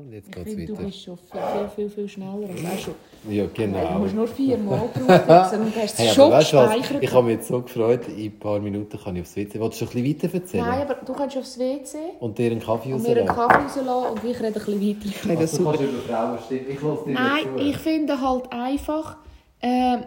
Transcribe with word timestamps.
und 0.00 0.12
jetzt 0.12 0.28
Ich 0.28 0.34
geht 0.34 0.46
es 0.46 0.52
finde, 0.54 0.66
du 0.66 0.72
weiter. 0.74 0.84
bist 0.86 1.02
schon 1.02 1.18
viel, 1.18 1.68
viel, 1.74 1.90
viel, 1.90 2.08
schneller. 2.08 2.48
als 2.48 2.62
Weißt 2.62 2.86
du, 2.88 3.30
Ja, 3.30 3.44
du 3.44 3.50
genau. 3.52 3.98
musst 3.98 4.14
nur 4.14 4.28
viermal 4.28 4.78
draufdrücken 4.78 5.60
und 5.66 5.76
hast 5.82 5.92
es 5.94 5.98
Hey, 5.98 6.08
schon 6.14 6.30
du 6.30 6.36
gespeichert. 6.38 7.02
Ich 7.02 7.12
habe 7.12 7.26
mich 7.26 7.36
jetzt 7.36 7.48
so 7.48 7.62
gefreut, 7.62 8.08
in 8.08 8.24
ein 8.26 8.38
paar 8.38 8.58
Minuten 8.60 8.98
kann 8.98 9.16
ich 9.16 9.22
aufs 9.22 9.36
WC. 9.36 9.60
Wolltest 9.60 9.80
du 9.80 9.84
ein 9.86 9.90
bisschen 10.02 10.22
weiter 10.30 10.34
erzählen? 10.34 10.64
Nein, 10.66 10.80
aber 10.82 10.94
du 11.04 11.12
kannst 11.12 11.36
aufs 11.36 11.58
WC 11.58 11.98
Und 12.20 12.38
dir 12.38 12.50
einen 12.50 12.60
Kaffee 12.60 12.92
und 12.92 13.02
mir 13.02 13.16
einen 13.16 13.28
rauslassen? 13.28 13.48
Kaffee 13.50 13.80
rauslassen 13.80 14.12
und 14.12 14.24
ich 14.30 14.36
rede 14.40 14.46
ein 14.46 14.52
bisschen 14.52 14.80
weiter. 14.80 15.06
Ich 15.08 15.40
Also, 15.40 15.56
du 15.58 15.64
super. 15.64 15.76
kannst 15.78 15.92
über 15.92 16.02
Frauen 16.02 16.38
stimmen. 16.44 16.66
Ich 16.70 16.82
lasse 16.82 17.04
dir 17.04 17.12
Nein, 17.12 17.42
zu. 17.56 17.64
ich 17.64 17.76
finde 17.78 18.20
halt 18.20 18.52
einfach, 18.52 19.16
ähm, 19.60 20.04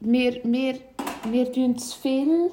wir, 0.00 0.40
wir, 0.44 0.74
wir 1.30 1.52
tun 1.52 1.78
zu 1.78 1.98
viel. 1.98 2.50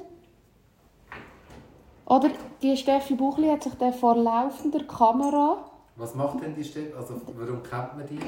Oder 2.06 2.30
die 2.60 2.76
Steffi 2.76 3.14
Buchli 3.14 3.48
hat 3.48 3.62
sich 3.62 3.74
dann 3.74 3.92
vor 3.94 4.16
laufender 4.16 4.84
Kamera 4.84 5.58
Was 5.96 6.14
macht 6.14 6.42
denn 6.42 6.54
die 6.54 6.64
Stelle? 6.64 6.94
Also, 6.96 7.14
warum 7.36 7.62
kennt 7.62 7.96
man 7.96 8.06
die? 8.08 8.18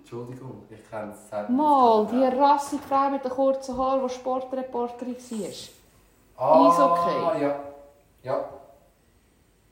Entschuldigung, 0.00 0.62
ich 0.70 0.90
kenne 0.90 1.12
es 1.12 1.28
selber. 1.30 1.50
mal 1.52 2.06
die 2.06 2.24
rassige 2.36 2.82
Frau 2.82 3.10
mit 3.10 3.24
den 3.24 3.30
kurzen 3.30 3.76
Haaren, 3.78 4.02
die 4.06 4.12
Sportreporterin 4.12 5.16
war. 5.16 5.48
Ah, 6.36 6.68
Eishockey. 6.68 7.42
ja. 7.44 7.54
Ja, 8.22 8.44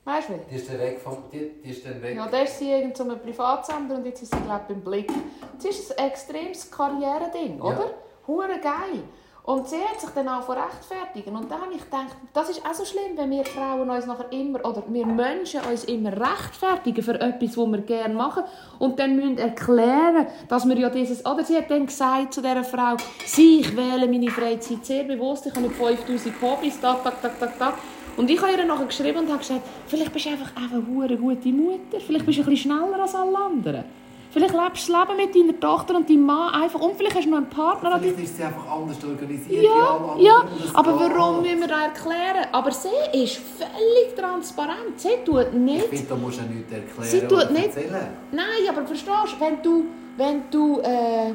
Weißt 0.05 0.29
du 0.29 0.33
wie? 0.33 0.39
die 0.49 0.55
ist 0.55 0.69
dann 0.69 0.79
weg 0.79 0.99
vom... 0.99 1.17
Die, 1.31 1.61
die 1.63 1.69
ist 1.69 1.85
dann 1.85 2.01
weg. 2.01 2.15
Ja, 2.15 2.25
der 2.27 2.43
ist 2.43 2.57
sie 2.57 2.71
irgend 2.71 2.97
so 2.97 3.03
einem 3.03 3.19
Privatsender 3.19 3.95
und 3.95 4.05
jetzt 4.05 4.23
ist 4.23 4.33
sie, 4.33 4.39
glaube 4.41 4.61
ich, 4.69 4.73
beim 4.75 4.81
Blick. 4.83 5.11
Das 5.57 5.65
ist 5.65 5.99
ein 5.99 6.07
extremes 6.07 6.71
Karriereding, 6.71 7.57
Ja. 7.59 7.63
oder? 7.63 7.85
Hure 8.25 8.59
geil. 8.59 9.03
Und 9.43 9.67
sie 9.67 9.77
hat 9.77 9.99
sich 9.99 10.09
dann 10.11 10.27
auch 10.27 10.47
rechtfertigen. 10.47 11.35
Und 11.35 11.49
dann 11.49 11.61
habe 11.61 11.73
ich 11.73 11.83
gedacht, 11.83 12.15
das 12.33 12.49
ist 12.49 12.63
auch 12.65 12.73
so 12.73 12.85
schlimm, 12.85 13.15
wenn 13.15 13.31
wir 13.31 13.43
Frauen 13.45 13.89
uns 13.89 14.05
nachher 14.05 14.31
immer, 14.31 14.63
oder 14.63 14.83
wir 14.87 15.05
Menschen 15.05 15.61
uns 15.61 15.85
immer 15.85 16.11
rechtfertigen 16.11 17.01
für 17.01 17.19
etwas, 17.19 17.57
was 17.57 17.71
wir 17.71 17.81
gerne 17.81 18.13
machen. 18.13 18.43
Und 18.77 18.99
dann 18.99 19.15
müssen 19.15 19.37
erklären, 19.37 20.27
dass 20.47 20.67
wir 20.67 20.77
ja 20.77 20.89
dieses, 20.89 21.25
oder 21.25 21.43
sie 21.43 21.57
hat 21.57 21.71
dann 21.71 21.87
gesagt 21.87 22.33
zu 22.33 22.41
dieser 22.41 22.63
Frau, 22.63 22.95
sie, 23.25 23.61
ich 23.61 23.75
wähle 23.75 24.07
meine 24.07 24.29
Freizeit 24.29 24.85
sehr 24.85 25.03
bewusst, 25.03 25.47
ich 25.47 25.55
habe 25.55 25.67
nicht 25.67 25.75
5000 25.75 26.41
Hobbys, 26.41 26.79
tak, 26.79 27.03
tak, 27.03 27.21
tak, 27.21 27.39
tak, 27.39 27.57
tak. 27.57 27.73
Und 28.17 28.29
ich 28.29 28.41
habe 28.41 28.51
ihr 28.51 28.65
nachher 28.65 28.85
geschrieben 28.85 29.19
und 29.19 29.29
habe 29.29 29.39
gesagt, 29.39 29.61
vielleicht 29.87 30.11
bist 30.11 30.25
du 30.25 30.31
einfach 30.31 30.51
eine 30.57 30.85
hure 30.85 31.15
gute 31.15 31.49
Mutter, 31.49 31.99
vielleicht 32.05 32.25
bist 32.25 32.37
du 32.37 32.43
ein 32.43 32.49
bisschen 32.49 32.71
schneller 32.71 33.01
als 33.01 33.15
alle 33.15 33.37
anderen. 33.37 33.85
Vielleicht 34.31 34.53
lebst 34.53 34.87
du 34.87 34.93
das 34.93 35.07
Leben 35.07 35.17
mit 35.17 35.35
deiner 35.35 35.59
Tochter 35.59 35.95
und 35.95 36.07
deinem 36.07 36.25
Mann 36.25 36.53
einfach 36.53 36.79
und 36.81 36.95
vielleicht 36.95 37.15
hast 37.15 37.25
du 37.25 37.29
noch 37.31 37.37
einen 37.37 37.49
Partner. 37.49 37.97
Vielleicht 37.99 38.19
ist 38.19 38.37
sie 38.37 38.43
einfach 38.43 38.69
anders 38.71 38.97
organisiert. 39.03 39.63
ja, 39.63 40.15
ja, 40.19 40.43
aber 40.75 40.99
warum 40.99 41.41
müssen 41.41 41.61
wir 41.61 41.67
das 41.67 41.79
erklären? 41.79 42.45
Aber 42.51 42.71
sie 42.71 42.89
ist 43.13 43.37
völlig 43.57 44.15
transparent. 44.15 44.97
Sie 44.97 45.09
tut 45.25 45.47
Ich 45.51 45.53
nicht... 45.53 45.85
finde, 45.87 46.05
da 46.09 46.15
musst 46.15 46.39
du 46.39 46.43
nichts 46.43 46.71
erklären 46.71 47.09
Sie 47.09 47.21
tut 47.27 47.51
nicht- 47.51 47.65
erzählen. 47.75 48.07
Nein, 48.31 48.45
aber 48.69 48.85
verstehst 48.85 49.35
du, 49.35 49.39
wenn 49.45 49.61
du... 49.63 49.85
Wenn 50.17 50.43
du 50.51 50.79
äh, 50.81 51.31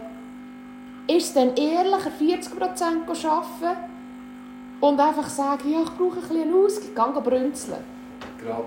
ist 1.16 1.28
es 1.28 1.34
dann 1.34 1.54
ehrlicher, 1.56 2.10
40% 2.20 2.50
arbeiten 3.26 3.78
und 4.80 5.00
einfach 5.00 5.28
sagen, 5.28 5.70
ja, 5.70 5.82
ich 5.82 5.90
brauche 5.90 6.16
ein 6.16 6.28
bisschen 6.28 6.54
Ausgleich, 6.54 7.14
geh 7.14 7.20
brünzeln. 7.30 7.76
Gerade. 8.42 8.64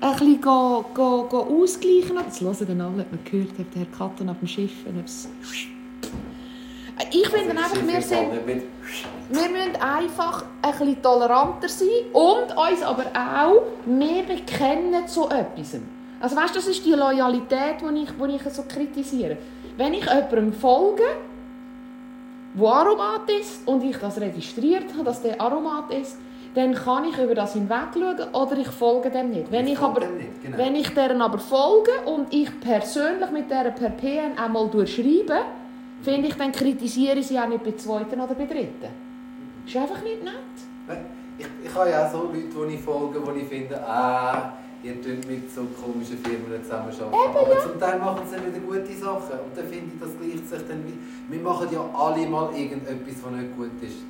Ein 0.00 0.12
bisschen 0.12 0.40
go, 0.40 0.84
go, 0.94 1.24
go 1.24 1.62
ausgleichen. 1.62 2.16
Das 2.16 2.40
hören 2.40 2.66
dann 2.66 2.80
alle, 2.80 3.02
ob 3.02 3.12
man 3.12 3.20
gehört 3.24 3.58
hat, 3.58 3.74
der 3.74 3.86
Katten 3.86 4.28
auf 4.28 4.38
dem 4.38 4.48
Schiff. 4.48 4.72
Ich 7.12 7.28
finde 7.28 7.50
Also, 7.50 7.80
einfach, 7.80 7.86
wir, 7.86 8.02
sind, 8.02 8.32
wir 8.32 9.48
müssen 9.48 9.76
einfach 9.80 10.44
ein 10.62 10.70
bisschen 10.70 11.02
toleranter 11.02 11.68
sein 11.68 11.88
und 12.12 12.56
uns 12.56 12.82
aber 12.82 13.04
auch 13.14 13.62
mehr 13.86 14.22
bekennen 14.22 15.06
zu 15.06 15.28
etwas. 15.28 15.76
Also 16.20 16.36
weißt, 16.36 16.54
das 16.54 16.66
ist 16.66 16.84
die 16.84 16.92
Loyalität, 16.92 17.76
die 17.80 18.02
ich, 18.02 18.10
die 18.10 18.36
ich 18.36 18.52
so 18.52 18.62
kritisiere. 18.62 19.38
Wenn 19.76 19.94
ich 19.94 20.04
jemandem 20.04 20.52
folge, 20.52 21.04
der 22.54 22.68
Aromat 22.68 23.30
ist 23.40 23.66
und 23.66 23.82
ich 23.82 23.96
das 23.96 24.20
registriert 24.20 24.92
habe, 24.92 25.04
dass 25.04 25.22
der 25.22 25.40
Aromat 25.40 25.90
ist, 25.92 26.18
dann 26.54 26.74
kann 26.74 27.04
ich 27.04 27.16
über 27.18 27.34
das 27.34 27.52
hinwegschauen 27.52 28.34
oder 28.34 28.58
ich 28.58 28.68
folge 28.68 29.10
dem 29.10 29.30
nicht. 29.30 29.50
Wenn 29.52 29.66
Ich 29.66 29.74
ich, 29.74 29.78
aber, 29.80 30.00
nicht, 30.06 30.42
genau. 30.42 30.58
wenn 30.58 30.74
ich 30.74 30.88
deren 30.90 31.22
aber 31.22 31.38
folge 31.38 31.92
und 32.06 32.32
ich 32.32 32.60
persönlich 32.60 33.30
mit 33.30 33.50
der 33.50 33.70
per 33.70 33.90
PN 33.90 34.36
einmal 34.36 34.68
durchschreibe, 34.68 35.38
finde 36.02 36.28
ich, 36.28 36.34
dann 36.34 36.50
kritisiere 36.50 37.18
ich 37.18 37.28
sie 37.28 37.38
auch 37.38 37.46
nicht 37.46 37.62
bei 37.62 37.72
zweiten 37.72 38.20
oder 38.20 38.34
bei 38.34 38.46
dritten. 38.46 38.88
Ist 39.66 39.76
einfach 39.76 40.02
nicht 40.02 40.24
nett. 40.24 40.34
Ich, 41.38 41.46
ich 41.64 41.74
habe 41.74 41.90
ja 41.90 42.06
auch 42.06 42.12
so 42.12 42.24
Leute, 42.24 42.68
die 42.68 42.74
ich 42.74 42.80
folge, 42.80 43.20
die 43.32 43.40
ich 43.40 43.48
finde, 43.48 43.80
ah, 43.86 44.52
ihr 44.82 45.00
tut 45.00 45.26
mit 45.26 45.50
so 45.52 45.62
komischen 45.80 46.18
Firmen 46.18 46.62
zusammenarbeiten. 46.62 47.12
Aber 47.12 47.58
zum 47.60 47.78
Teil 47.78 47.98
machen 47.98 48.22
sie 48.28 48.36
wieder 48.36 48.58
gute 48.66 48.92
Sachen. 48.92 49.38
Und 49.44 49.56
dann 49.56 49.66
finde 49.66 49.92
ich, 49.94 50.00
das 50.00 50.10
gleicht 50.18 50.48
sich 50.48 50.68
dann 50.68 50.84
wieder. 50.84 50.98
Wir 51.28 51.40
machen 51.40 51.68
ja 51.70 51.88
alle 51.94 52.26
mal 52.26 52.50
irgendetwas, 52.56 53.22
was 53.22 53.32
nicht 53.32 53.56
gut 53.56 53.82
ist. 53.82 54.02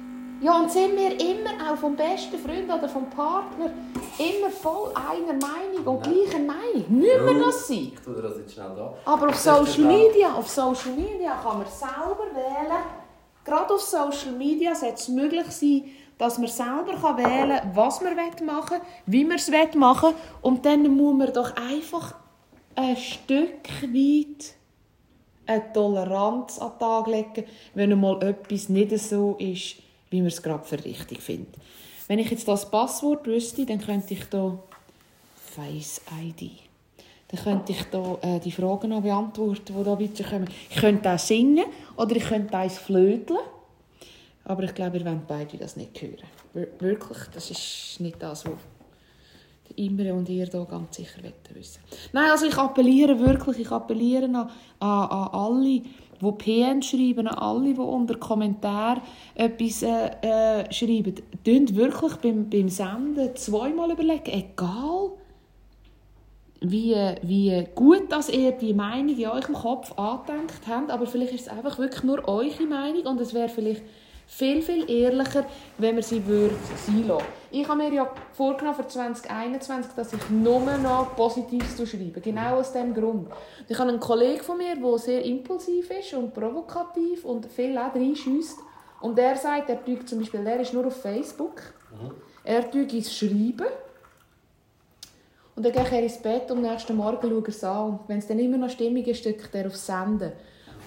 Ja, 0.42 0.58
und 0.58 0.70
sind 0.70 0.96
wir 0.96 1.20
immer 1.20 1.50
auch 1.70 1.76
vom 1.76 1.94
besten 1.94 2.38
Freund 2.38 2.64
oder 2.64 2.88
vom 2.88 3.10
Partner 3.10 3.70
immer 4.18 4.50
voll 4.50 4.90
einer 4.94 5.34
Meinung 5.34 5.84
und 5.84 6.02
gleicher 6.02 6.38
Meinung? 6.38 6.84
Müssen 6.88 7.26
wir 7.26 7.44
das 7.44 7.68
sein? 7.68 7.92
Ich 7.92 8.00
tue 8.00 8.22
das 8.22 8.38
jetzt 8.38 8.54
schnell 8.54 8.72
da. 8.74 8.94
Aber 9.04 9.28
auf 9.28 9.36
Social. 9.36 9.84
Media, 9.84 10.34
auf 10.34 10.48
Social 10.48 10.92
Media 10.96 11.36
kann 11.42 11.58
man 11.58 11.66
selber 11.66 12.26
wählen. 12.34 12.82
Gerade 13.44 13.74
auf 13.74 13.82
Social 13.82 14.32
Media 14.38 14.74
sollte 14.74 14.94
es 14.94 15.08
möglich 15.08 15.46
sein, 15.50 15.84
dass 16.16 16.38
man 16.38 16.48
selber 16.48 16.94
kann 17.00 17.18
wählen 17.18 17.58
kann, 17.58 17.76
was 17.76 18.00
man 18.00 18.14
machen 18.46 18.78
will, 18.78 18.80
wie 19.06 19.24
man 19.24 19.36
es 19.36 19.50
machen 19.74 20.10
will. 20.10 20.16
Und 20.40 20.64
dann 20.64 20.88
muss 20.88 21.18
man 21.18 21.32
doch 21.34 21.54
einfach 21.56 22.14
ein 22.76 22.96
Stück 22.96 23.68
weit 23.82 24.54
eine 25.46 25.72
Toleranz 25.72 26.58
an 26.58 26.70
den 26.70 26.78
Tag 26.78 27.06
legen, 27.08 27.44
wenn 27.74 27.92
einmal 27.92 28.22
etwas 28.22 28.68
nicht 28.68 28.96
so 28.98 29.36
ist, 29.38 29.76
wie 30.10 30.18
man 30.18 30.26
es 30.28 30.42
gerade 30.42 30.64
für 30.64 30.82
richtig 30.84 31.20
findet. 31.22 31.54
Wenn 32.08 32.18
ich 32.18 32.30
jetzt 32.30 32.48
das 32.48 32.68
Passwort 32.70 33.26
wüsste, 33.26 33.64
dann 33.66 33.80
könnte 33.80 34.14
ich 34.14 34.24
hier 34.30 34.58
Face 35.54 36.00
ID. 36.22 36.50
Dann 37.28 37.44
könnte 37.44 37.72
ich 37.72 37.84
hier 37.90 38.18
äh, 38.22 38.40
die 38.40 38.50
Fragen 38.50 38.90
noch 38.90 39.02
beantworten, 39.02 39.74
die 39.78 39.84
da 39.84 39.98
weiter 40.00 40.24
kommen. 40.24 40.48
Ich 40.68 40.76
könnte 40.76 41.12
auch 41.12 41.18
singen 41.18 41.64
oder 41.96 42.16
ich 42.16 42.24
könnte 42.24 42.56
eins 42.58 42.78
flöteln. 42.78 43.38
Aber 44.44 44.64
ich 44.64 44.74
glaube, 44.74 44.98
ihr 44.98 45.04
wollt 45.04 45.26
beide 45.28 45.56
das 45.58 45.76
nicht 45.76 46.00
hören. 46.02 46.16
Wir- 46.54 46.68
Wirklich, 46.80 47.18
das 47.32 47.50
ist 47.52 48.00
nicht 48.00 48.20
das, 48.20 48.44
was 48.44 48.54
Imre 49.76 50.12
und 50.12 50.28
ihr 50.28 50.46
da 50.46 50.64
ganz 50.64 50.96
sicher 50.96 51.20
wissen. 51.54 51.78
Nein, 52.12 52.30
also 52.32 52.46
ich 52.46 52.56
appelliere 52.58 53.16
wirklich, 53.20 53.60
ich 53.60 53.70
appelliere 53.70 54.24
an, 54.24 54.34
an, 54.34 54.50
an 54.80 55.28
alle, 55.32 55.82
die 56.20 56.32
PN 56.32 56.82
schreiben, 56.82 57.28
alle, 57.28 57.74
die 57.74 57.80
unter 57.80 58.16
Kommentar 58.16 59.02
etwas 59.34 59.82
äh, 59.82 60.10
äh, 60.22 60.72
schreiben. 60.72 61.14
Tönt 61.44 61.74
wirklich 61.74 62.16
beim, 62.16 62.48
beim 62.50 62.68
Senden 62.68 63.34
zweimal 63.36 63.90
überlegen, 63.92 64.30
egal 64.30 65.12
wie, 66.60 66.94
wie 67.22 67.66
gut 67.74 68.12
dass 68.12 68.28
ihr 68.28 68.52
die 68.52 68.74
Meinung 68.74 69.16
in 69.16 69.26
eurem 69.26 69.54
Kopf 69.54 69.98
angedenkt 69.98 70.60
habt, 70.68 70.90
aber 70.90 71.06
vielleicht 71.06 71.32
ist 71.32 71.42
es 71.42 71.48
einfach 71.48 71.78
wirklich 71.78 72.02
nur 72.02 72.28
eure 72.28 72.66
Meinung 72.66 73.06
und 73.06 73.20
es 73.20 73.32
wäre 73.32 73.48
vielleicht 73.48 73.82
viel, 74.30 74.62
viel 74.62 74.88
ehrlicher, 74.88 75.44
wenn 75.76 75.96
wir 75.96 76.02
sie 76.02 76.24
würde 76.24 76.54
sein 76.86 77.06
lassen. 77.06 77.24
Ich 77.50 77.68
habe 77.68 77.82
mir 77.82 77.92
ja 77.92 78.10
vorgenommen 78.32 78.76
für 78.76 78.86
2021, 78.86 79.92
dass 79.96 80.12
ich 80.12 80.30
nur 80.30 80.60
noch 80.78 81.16
Positives 81.16 81.76
schreibe. 81.90 82.20
Genau 82.20 82.58
aus 82.60 82.72
diesem 82.72 82.94
Grund. 82.94 83.28
Ich 83.68 83.76
habe 83.76 83.90
einen 83.90 83.98
Kollegen 83.98 84.42
von 84.42 84.56
mir, 84.56 84.76
der 84.76 84.98
sehr 84.98 85.24
impulsiv 85.24 85.90
ist 85.90 86.14
und 86.14 86.32
provokativ 86.32 87.24
und 87.24 87.46
viel 87.46 87.76
auch 87.76 87.94
reinschiesst. 87.94 88.58
Und 89.00 89.18
der 89.18 89.36
sagt, 89.36 89.68
er 89.68 89.84
tut 89.84 90.08
zum 90.08 90.20
Beispiel, 90.20 90.44
der 90.44 90.60
ist 90.60 90.72
nur 90.72 90.86
auf 90.86 91.02
Facebook. 91.02 91.60
Er 92.44 92.70
tut 92.70 92.92
ins 92.92 93.14
Schreiben. 93.14 93.66
Und 95.56 95.66
dann 95.66 95.72
gehe 95.72 95.82
ich 95.82 96.02
ins 96.04 96.18
Bett 96.18 96.50
und 96.50 96.64
am 96.64 96.70
nächsten 96.70 96.96
Morgen 96.96 97.28
schaue 97.28 97.40
ich 97.40 97.48
es 97.48 97.64
an. 97.64 97.90
Und 97.90 98.00
wenn 98.06 98.18
es 98.18 98.28
dann 98.28 98.38
immer 98.38 98.58
noch 98.58 98.70
stimmig 98.70 99.08
ist, 99.08 99.24
drückt 99.24 99.54
er 99.54 99.66
auf 99.66 99.76
Senden. 99.76 100.32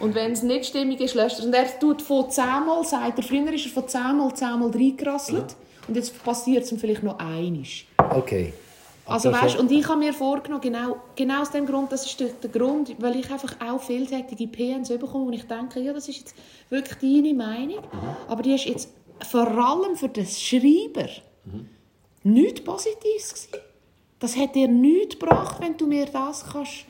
Und 0.03 0.15
wenn 0.15 0.33
es 0.33 0.43
nicht 0.43 0.65
stimmig 0.65 0.99
ist, 0.99 1.15
löscht 1.15 1.37
er 1.37 1.39
es. 1.39 1.45
Und 1.45 1.53
er 1.53 1.79
tut 1.79 2.01
von 2.01 2.29
zehnmal, 2.29 2.83
sagt 2.83 3.17
er, 3.17 3.23
früher 3.23 3.53
ist 3.53 3.65
er 3.65 3.71
von 3.71 3.87
zehnmal, 3.87 4.33
zehnmal 4.33 4.69
reingerasselt. 4.69 5.55
Und 5.87 5.95
jetzt 5.95 6.21
passiert 6.23 6.65
es 6.65 6.71
ihm 6.73 6.77
vielleicht 6.77 7.03
noch 7.03 7.19
einisch. 7.19 7.87
Okay. 7.97 8.51
Also 9.05 9.31
das 9.31 9.41
weißt, 9.41 9.59
und 9.59 9.71
ich 9.71 9.87
habe 9.87 9.99
mir 9.99 10.13
vorgenommen, 10.13 10.61
genau, 10.61 10.97
genau 11.15 11.41
aus 11.41 11.51
dem 11.51 11.65
Grund, 11.65 11.91
das 11.91 12.05
ist 12.05 12.19
der, 12.19 12.29
der 12.29 12.49
Grund, 12.49 12.95
weil 12.99 13.17
ich 13.17 13.29
einfach 13.31 13.55
auch 13.61 13.81
vielseitige 13.81 14.47
PNs 14.47 14.89
bekomme 14.89 15.25
und 15.25 15.33
ich 15.33 15.43
denke, 15.43 15.81
ja, 15.81 15.91
das 15.91 16.07
ist 16.07 16.19
jetzt 16.19 16.35
wirklich 16.69 16.99
deine 16.99 17.33
Meinung, 17.33 17.79
aber 18.29 18.43
die 18.43 18.55
ist 18.55 18.65
jetzt 18.65 18.89
vor 19.29 19.47
allem 19.47 19.97
für 19.97 20.07
den 20.07 20.25
Schreiber 20.25 21.09
nichts 22.23 22.61
Positives 22.61 23.51
gewesen. 23.51 23.65
Das 24.19 24.37
hat 24.37 24.55
dir 24.55 24.69
nichts 24.69 25.19
gebracht, 25.19 25.57
wenn 25.59 25.75
du 25.75 25.85
mir 25.85 26.05
das 26.05 26.45
kannst. 26.49 26.85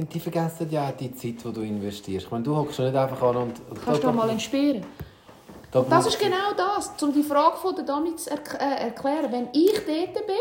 Und 0.00 0.14
die 0.14 0.20
vergessen 0.20 0.66
ja 0.70 0.90
die 0.92 1.14
Zeit, 1.14 1.44
die 1.44 1.52
du 1.52 1.60
investierst. 1.60 2.24
Ich 2.26 2.30
meine, 2.30 2.42
du 2.42 2.56
hockst 2.56 2.78
nicht 2.78 2.94
einfach 2.94 3.20
an 3.22 3.36
und... 3.36 3.52
Kannst 3.84 4.02
du 4.02 4.10
mal 4.12 4.30
entsperren. 4.30 4.82
da 5.70 5.82
Das 5.82 6.06
ist 6.06 6.18
genau 6.18 6.52
das, 6.56 6.90
um 7.02 7.12
die 7.12 7.22
Frage 7.22 7.58
von 7.58 7.74
der 7.76 7.84
Dami 7.84 8.16
zu 8.16 8.30
erk 8.30 8.54
äh, 8.58 8.84
erklären. 8.86 9.30
Wenn 9.30 9.48
ich 9.52 9.74
dort 9.74 10.26
bin, 10.26 10.36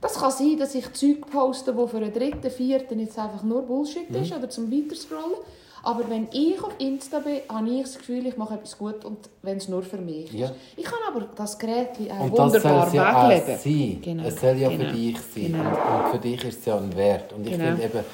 Das 0.00 0.14
kann 0.20 0.30
sein, 0.30 0.56
dass 0.58 0.74
ich 0.76 0.92
Zeug 0.92 1.28
poste, 1.30 1.72
die 1.74 1.88
für 1.88 1.96
einen 1.96 2.12
dritten, 2.12 2.50
vierten 2.50 3.00
jetzt 3.00 3.18
einfach 3.18 3.42
nur 3.42 3.62
Bullshit 3.62 4.08
ist 4.10 4.32
oder 4.32 4.48
zum 4.48 4.70
Weiterscrollen. 4.70 5.38
Aber 5.82 6.08
wenn 6.08 6.28
ich 6.32 6.62
auf 6.62 6.72
Insta 6.78 7.18
bin, 7.18 7.40
habe 7.48 7.68
ich 7.68 7.82
das 7.82 7.98
Gefühl, 7.98 8.26
ich 8.26 8.36
mache 8.38 8.54
etwas 8.54 8.78
gut 8.78 9.04
und 9.04 9.18
wenn 9.42 9.56
es 9.58 9.68
nur 9.68 9.82
für 9.82 9.98
mich 9.98 10.32
Ja. 10.32 10.46
ist. 10.46 10.54
Ich 10.76 10.84
kann 10.84 10.98
aber 11.08 11.26
das 11.34 11.58
Gerät 11.58 11.88
auch 12.10 12.20
Und 12.24 12.38
das 12.38 12.54
wunderbar 12.54 12.86
es 12.86 12.92
ja 12.94 13.24
auch 13.26 13.28
weglegen. 13.28 13.58
sein. 13.58 14.00
Genau, 14.02 14.24
Es 14.28 14.40
soll 14.40 14.56
ja 14.56 14.68
genau, 14.68 14.84
für 14.84 14.92
dich 14.96 15.18
sein. 15.20 15.44
genau. 15.52 15.68
Und, 15.68 16.04
und 16.04 16.08
für 16.12 16.18
dich 16.18 16.44
ist 16.44 16.58
es 16.60 16.64
ja 16.64 16.76
ein 16.78 16.96
Wert. 16.96 17.32
Und 17.34 17.46
ich 17.46 17.52
Genau. 17.52 17.64
finde 17.76 17.82
eben, 17.84 18.04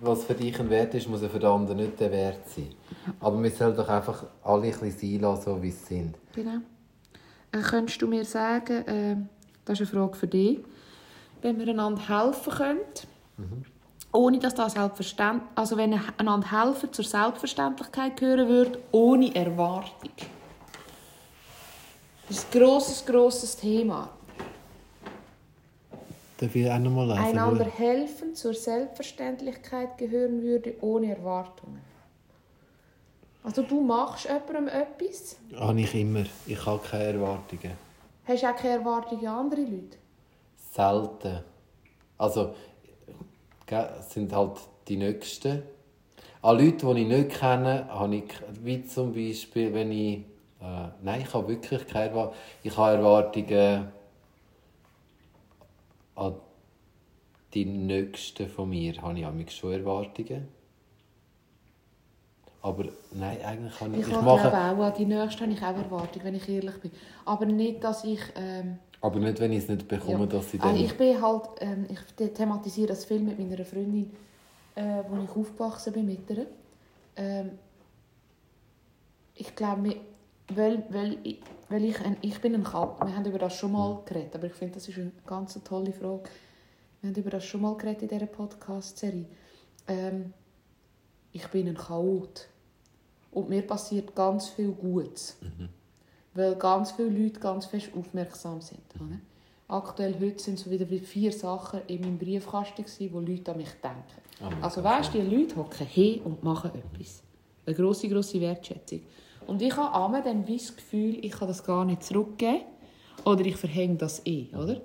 was 0.00 0.24
für 0.24 0.34
dich 0.34 0.58
ein 0.58 0.68
Wert 0.70 0.94
ist, 0.94 1.08
muss 1.08 1.22
ja 1.22 1.28
für 1.28 1.38
den 1.38 1.48
anderen 1.48 1.78
nicht 1.78 1.98
der 2.00 2.10
Wert 2.10 2.48
sein. 2.48 2.74
Aber 3.20 3.42
wir 3.42 3.50
sollen 3.50 3.76
doch 3.76 3.88
einfach 3.88 4.24
alle 4.42 4.64
ein 4.64 4.70
bisschen 4.70 4.90
sein 4.90 5.20
lassen, 5.20 5.42
so 5.44 5.62
wie 5.62 5.70
sie 5.70 5.84
sind. 5.84 6.16
Genau. 6.34 6.58
Äh, 7.52 7.60
könntest 7.62 8.02
du 8.02 8.06
mir 8.06 8.24
sagen, 8.24 8.86
äh, 8.86 9.16
das 9.64 9.80
ist 9.80 9.92
eine 9.92 10.00
Frage 10.00 10.16
für 10.16 10.26
dich, 10.26 10.60
wenn 11.42 11.58
wir 11.58 11.68
einander 11.68 12.08
helfen 12.08 12.52
können, 12.52 12.80
ohne 14.12 14.38
dass 14.38 14.54
das 14.54 14.72
selbstverständlich, 14.72 15.48
also 15.54 15.76
wenn 15.76 15.98
einander 16.16 16.50
helfen 16.50 16.92
zur 16.92 17.04
Selbstverständlichkeit 17.04 18.16
gehören 18.16 18.48
würde, 18.48 18.78
ohne 18.92 19.34
Erwartung. 19.34 20.10
Das 22.28 22.38
ist 22.38 22.54
ein 22.54 22.60
grosses, 22.60 23.04
grosses 23.04 23.56
Thema. 23.56 24.10
Darf 26.38 26.54
ich 26.54 26.68
auch 26.68 26.78
noch 26.78 26.90
mal 26.90 27.06
lesen? 27.08 27.18
Einander 27.20 27.64
helfen 27.64 28.34
zur 28.34 28.54
Selbstverständlichkeit 28.54 29.96
gehören 29.98 30.42
würde, 30.42 30.74
ohne 30.80 31.16
Erwartungen. 31.16 31.80
Also 33.44 33.62
du 33.62 33.80
machst 33.82 34.24
jemandem 34.24 34.68
etwas, 34.68 35.36
Habe 35.54 35.80
ich 35.80 35.94
immer. 35.94 36.24
Ich 36.46 36.64
habe 36.64 36.80
keine 36.82 37.18
Erwartungen. 37.18 37.72
hast 38.24 38.44
auch 38.44 38.56
keine 38.56 38.78
Erwartungen 38.78 39.26
an 39.26 39.36
andere 39.36 39.60
Leute. 39.60 39.98
Selten. 40.72 41.40
Also, 42.16 42.54
es 43.66 44.10
sind 44.12 44.32
halt 44.32 44.56
die 44.88 44.96
Nächsten. 44.96 45.62
An 46.42 46.58
Leute, 46.58 46.94
die 46.94 47.02
ich 47.02 47.08
nicht 47.08 47.30
kenne, 47.38 47.86
habe 47.88 48.16
ich, 48.16 48.24
wie 48.62 48.84
zum 48.86 49.12
Beispiel, 49.14 49.72
wenn 49.72 49.92
ich, 49.92 50.18
äh, 50.60 50.88
nein, 51.02 51.20
ich 51.22 51.32
habe 51.32 51.48
wirklich 51.48 51.86
keine 51.86 52.10
Erwartungen. 52.10 52.38
Ich 52.62 52.76
habe 52.76 52.96
Erwartungen 52.96 53.88
an 56.16 56.34
die 57.52 57.64
Nächsten 57.64 58.48
von 58.48 58.68
mir, 58.70 59.00
habe 59.00 59.18
ich 59.18 59.24
manchmal 59.24 59.50
schon 59.50 59.72
Erwartungen. 59.72 60.48
Aber 62.62 62.84
nein, 63.12 63.38
eigentlich 63.44 63.80
habe 63.80 63.94
ich, 63.94 64.00
Ich, 64.00 64.08
ich 64.08 64.20
mache, 64.22 64.48
glaube 64.48 64.82
auch, 64.82 64.86
an 64.86 64.94
die 64.96 65.04
nächste 65.04 65.42
habe 65.42 65.52
ich 65.52 65.62
auch 65.62 65.76
Erwartung, 65.76 66.24
wenn 66.24 66.34
ich 66.34 66.48
ehrlich 66.48 66.80
bin. 66.80 66.90
Aber 67.26 67.44
nicht, 67.46 67.84
dass 67.84 68.04
ich... 68.04 68.20
Ähm, 68.36 68.78
aber 69.02 69.18
nicht, 69.20 69.38
wenn 69.38 69.52
ich 69.52 69.64
es 69.64 69.68
nicht 69.68 69.86
bekomme, 69.86 70.20
ja. 70.20 70.26
dass 70.26 70.50
sie 70.50 70.58
Also 70.58 70.74
dann... 70.74 70.84
ich 70.84 70.96
bin 70.96 71.20
halt... 71.20 71.42
Ähm, 71.60 71.86
ich 71.90 71.98
the- 72.16 72.28
thematisiere 72.28 72.88
das 72.88 73.04
viel 73.04 73.20
mit 73.20 73.38
meiner 73.38 73.64
Freundin, 73.66 74.10
äh, 74.76 75.02
wo 75.08 75.22
ich 75.22 75.28
aufgewachsen 75.28 75.92
bin 75.92 76.06
mit 76.06 76.30
ihr. 76.30 76.46
Ähm, 77.16 77.50
ich 79.34 79.54
glaube, 79.54 79.96
weil, 80.48 80.84
weil, 80.90 81.18
ich- 81.24 81.40
weil 81.68 81.84
ich, 81.84 81.98
ein, 82.00 82.16
ich 82.20 82.40
bin 82.40 82.54
ein 82.54 82.64
Kalb. 82.64 83.04
Wir 83.04 83.16
haben 83.16 83.24
über 83.26 83.38
das 83.38 83.54
schon 83.56 83.72
mal 83.72 84.00
geredet, 84.04 84.34
aber 84.34 84.46
ich 84.46 84.52
finde, 84.54 84.74
das 84.74 84.88
ist 84.88 84.98
eine 84.98 85.12
ganz 85.26 85.58
tolle 85.64 85.92
Frage. 85.92 86.24
Wir 87.00 87.10
haben 87.10 87.16
über 87.20 87.30
das 87.30 87.44
schon 87.44 87.62
mal 87.62 87.76
geredet 87.76 88.02
in 88.02 88.08
dieser 88.08 88.26
Podcast-Serie. 88.26 89.24
Ähm, 89.88 90.32
ich 91.32 91.46
bin 91.48 91.68
ein 91.68 91.76
Chaot. 91.76 92.48
Und 93.32 93.48
mir 93.48 93.62
passiert 93.66 94.14
ganz 94.14 94.48
viel 94.50 94.70
Gutes. 94.72 95.36
Weil 96.34 96.54
ganz 96.56 96.92
viele 96.92 97.08
Leute 97.10 97.40
ganz 97.40 97.66
fest 97.66 97.90
aufmerksam 97.96 98.60
sind. 98.60 98.80
oder? 98.96 99.18
Aktuell 99.66 100.14
heute 100.20 100.40
sind 100.42 100.58
so 100.58 100.70
wieder 100.70 100.86
vier 100.86 101.32
Sachen 101.32 101.80
in 101.88 102.00
meinem 102.02 102.18
Briefkasten, 102.18 102.84
gewesen, 102.84 103.12
wo 103.12 103.20
Leute 103.20 103.50
an 103.50 103.56
mich 103.56 103.70
denken. 103.82 104.04
Mega 104.40 104.60
also 104.60 104.84
weißt 104.84 105.14
du, 105.14 105.20
die 105.22 105.34
Leute 105.36 105.56
hocken 105.56 105.86
hin 105.86 106.20
und 106.22 106.42
machen 106.44 106.70
etwas. 106.74 107.22
Eine 107.66 107.74
grosse, 107.74 108.08
grosse 108.08 108.40
Wertschätzung. 108.40 109.00
Und 109.46 109.62
ich 109.62 109.76
habe 109.76 109.94
einmal 110.04 110.22
dann 110.22 110.46
wie 110.46 110.56
das 110.56 110.74
Gefühl, 110.74 111.18
ich 111.24 111.32
kann 111.32 111.48
das 111.48 111.64
gar 111.64 111.84
nicht 111.84 112.02
zurückgeben. 112.02 112.62
Oder 113.24 113.44
ich 113.46 113.56
verhänge 113.56 113.96
das 113.96 114.24
eh, 114.26 114.46
oder? 114.54 114.80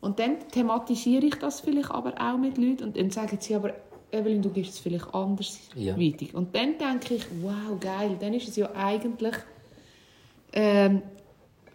Und 0.00 0.18
dann 0.18 0.36
thematisiere 0.52 1.26
ich 1.26 1.34
das 1.36 1.60
vielleicht 1.60 1.90
aber 1.90 2.14
auch 2.20 2.36
mit 2.38 2.56
Leuten 2.58 2.84
und 2.84 2.96
dann 2.96 3.10
sagen 3.10 3.38
sie 3.40 3.54
aber, 3.54 3.72
Evelyn, 4.10 4.42
du 4.42 4.50
gibst 4.50 4.74
es 4.74 4.78
vielleicht 4.78 5.12
anders 5.14 5.58
Ja. 5.74 5.98
weiter. 5.98 6.26
Und 6.36 6.54
dann 6.54 6.78
denke 6.78 7.14
ich, 7.14 7.26
wow, 7.42 7.78
geil, 7.80 8.16
dann 8.20 8.32
ist 8.34 8.48
es 8.48 8.56
ja 8.56 8.70
eigentlich 8.74 9.34
ähm, 10.52 11.02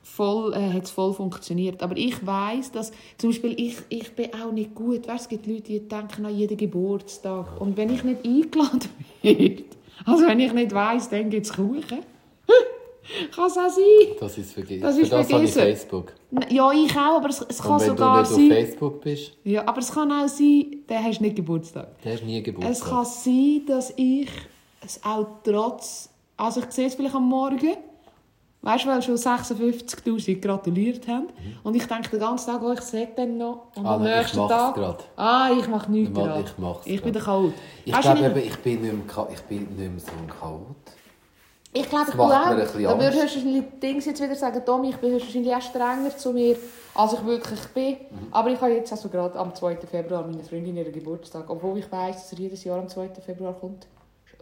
voll, 0.02 0.54
äh, 0.54 0.74
hat 0.74 0.84
es 0.84 0.92
voll 0.92 1.14
funktioniert. 1.14 1.84
Aber 1.84 1.96
ich 1.98 2.26
weiß, 2.26 2.72
dass 2.72 2.92
zum 3.18 3.30
Beispiel 3.32 3.54
ich, 3.60 3.78
ich 3.90 4.16
bin 4.16 4.34
auch 4.34 4.52
nicht 4.52 4.74
gut. 4.74 5.08
Weißt, 5.08 5.24
es 5.24 5.30
gibt 5.30 5.46
Leute, 5.48 5.64
die 5.64 5.88
denken 5.88 6.26
an 6.26 6.36
jeden 6.36 6.58
Geburtstag. 6.58 7.60
Und 7.62 7.78
wenn 7.78 7.94
ich 7.94 8.04
nicht 8.04 8.26
eingeladen 8.26 8.90
werde, 9.22 9.64
also 10.06 10.26
wenn 10.26 10.40
ich 10.40 10.54
nicht 10.54 10.74
weiss, 10.74 11.10
dann 11.10 11.30
gibt 11.30 11.46
es 11.46 11.54
Kuchen. 11.54 11.84
Kann 13.36 13.48
es 13.48 13.58
auch 13.58 13.70
sein. 13.70 14.16
Das 14.20 14.38
ist 14.38 14.54
vergessen. 14.54 14.82
Das 14.82 14.96
Für 14.96 15.02
ist 15.02 15.12
das 15.12 15.34
habe 15.34 15.44
ich 15.44 15.52
vergessen. 15.52 15.88
Facebook. 15.90 16.14
Ja, 16.50 16.72
ich 16.72 16.92
auch, 16.92 17.18
aber 17.18 17.30
es, 17.30 17.46
es 17.48 17.62
kann 17.62 17.74
Und 17.74 17.82
wenn 17.82 17.88
du 17.90 17.94
sogar 17.94 18.20
nicht 18.22 18.30
auf 18.32 18.36
sein... 18.36 18.50
Facebook 18.50 19.02
bist, 19.02 19.38
Ja, 19.44 19.68
aber 19.68 19.80
es 19.80 19.92
kann 19.92 20.12
auch 20.12 20.28
sein, 20.28 20.66
dann 20.88 21.04
hast 21.04 21.20
du 21.20 21.24
nicht 21.24 21.36
Geburtstag. 21.36 21.88
dann 22.02 22.14
hast 22.14 22.24
nie 22.24 22.42
Geburtstag. 22.42 22.72
Es 22.74 22.84
kann 22.84 23.06
sein, 23.06 23.62
dass 23.68 23.94
ich 23.98 24.30
es 24.86 25.02
auch 25.04 25.28
trotz... 25.44 26.10
Also 26.38 26.62
ich 26.62 26.72
sehe 26.72 26.88
es 26.88 26.96
vielleicht 26.96 27.16
am 27.16 27.28
Morgen, 27.28 27.76
weißt 28.64 28.86
du, 28.86 28.90
weil 28.90 29.02
schon 29.02 29.16
56'000 29.16 30.42
gratuliert 30.42 31.08
haben. 31.08 31.28
Und 31.64 31.76
ich 31.76 31.86
denke 31.86 32.10
den 32.10 32.20
ganzen 32.20 32.52
Tag, 32.52 32.62
oh, 32.64 32.72
ich 32.72 32.82
sehe 32.82 33.10
dann 33.16 33.38
noch. 33.38 33.68
Und 33.76 33.86
Ah, 33.86 33.96
am 33.96 34.04
nein, 34.04 34.18
nächsten 34.20 34.48
Tag... 34.48 34.76
grad. 34.76 35.04
Ah, 35.16 35.50
ich 35.58 35.68
mache 35.68 35.92
nichts 35.92 36.14
gerade. 36.18 36.42
ich 36.42 36.58
mach's 36.58 36.86
Ich 36.86 37.02
bin 37.04 37.14
grad. 37.14 37.16
der 37.16 37.22
Chaot. 37.24 37.54
Ich 37.86 37.94
Weißt 37.94 38.02
glaube, 38.16 38.40
ich 38.42 38.58
bin 38.60 38.82
nicht 38.82 38.94
mehr, 39.16 39.28
ich 39.32 39.42
bin 39.44 39.60
nicht 39.76 39.78
mehr 39.78 40.00
so 40.00 40.12
ein 40.12 40.28
Chaot. 40.40 40.66
Ich 41.76 41.90
glaube, 41.90 42.06
ich 42.10 42.16
macht 42.16 42.32
auch. 42.32 42.50
Da 42.50 42.56
würdest 42.56 42.76
du 42.76 42.84
wahrscheinlich 43.20 43.64
Dings 43.82 44.06
jetzt 44.06 44.22
wieder 44.22 44.36
sagen, 44.36 44.62
Tommy, 44.64 44.90
ich 44.90 44.98
bin 44.98 45.12
höchstwahrscheinlich 45.14 45.56
auch 45.56 45.62
strenger 45.62 46.16
zu 46.16 46.32
mir, 46.32 46.56
als 46.94 47.14
ich 47.14 47.26
wirklich 47.26 47.60
bin. 47.74 47.94
Mhm. 47.94 48.28
Aber 48.32 48.50
ich 48.52 48.62
habe 48.62 48.72
jetzt 48.74 48.92
also 48.92 49.10
gerade 49.10 49.38
am 49.40 49.56
2. 49.56 49.78
Februar 49.78 50.22
meine 50.22 50.44
Freundin 50.44 50.78
ihren 50.78 50.92
Geburtstag, 50.94 51.50
obwohl 51.50 51.80
ich 51.80 51.92
weiß, 51.92 52.16
dass 52.16 52.32
er 52.34 52.38
jedes 52.40 52.64
Jahr 52.64 52.78
am 52.80 52.88
2. 52.88 53.10
Februar 53.26 53.54
kommt, 53.54 53.88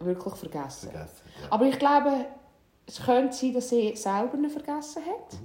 wirklich 0.01 0.35
vergessen. 0.35 0.89
Vergessen. 0.91 1.21
Ja. 1.41 1.47
Aber 1.51 1.65
ich 1.65 1.79
glaube, 1.79 2.09
es 2.87 3.03
könnte 3.03 3.35
sein, 3.35 3.53
dass 3.53 3.69
sie 3.69 3.95
selber 3.95 4.37
ihn 4.37 4.49
vergessen 4.49 5.03
hat. 5.05 5.39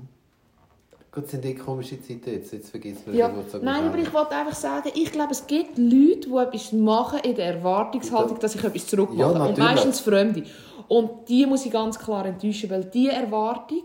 Gut, 1.13 1.25
es 1.25 1.31
sind 1.31 1.45
die 1.45 1.55
komische 1.55 2.01
Zeiten 2.01 2.31
jetzt. 2.31 2.53
Jetzt 2.53 2.71
vergisst 2.71 3.07
man 3.07 3.17
Ja. 3.17 3.29
Geburtstag 3.29 3.63
Nein, 3.63 3.85
aber 3.87 3.99
ich 3.99 4.13
wollte 4.13 4.35
einfach 4.35 4.55
sagen, 4.55 4.91
ich 4.95 5.11
glaube, 5.13 5.33
es 5.33 5.47
gibt 5.47 5.79
Leute, 5.79 6.29
die 6.29 6.37
etwas 6.37 6.73
machen 6.73 7.21
in 7.21 7.35
der 7.35 7.55
Erwartungshaltung, 7.55 8.39
dass 8.39 8.55
ich 8.55 8.63
etwas 8.63 8.87
zurückmache. 8.87 9.33
Ja, 9.33 9.45
und 9.47 9.57
meistens 9.57 10.01
Fremde. 10.01 10.43
Und 10.89 11.29
die 11.29 11.47
muss 11.47 11.65
ich 11.65 11.73
ganz 11.73 11.99
klar 11.99 12.27
enttäuschen, 12.27 12.69
weil 12.69 12.85
diese 12.85 13.13
Erwartung, 13.13 13.85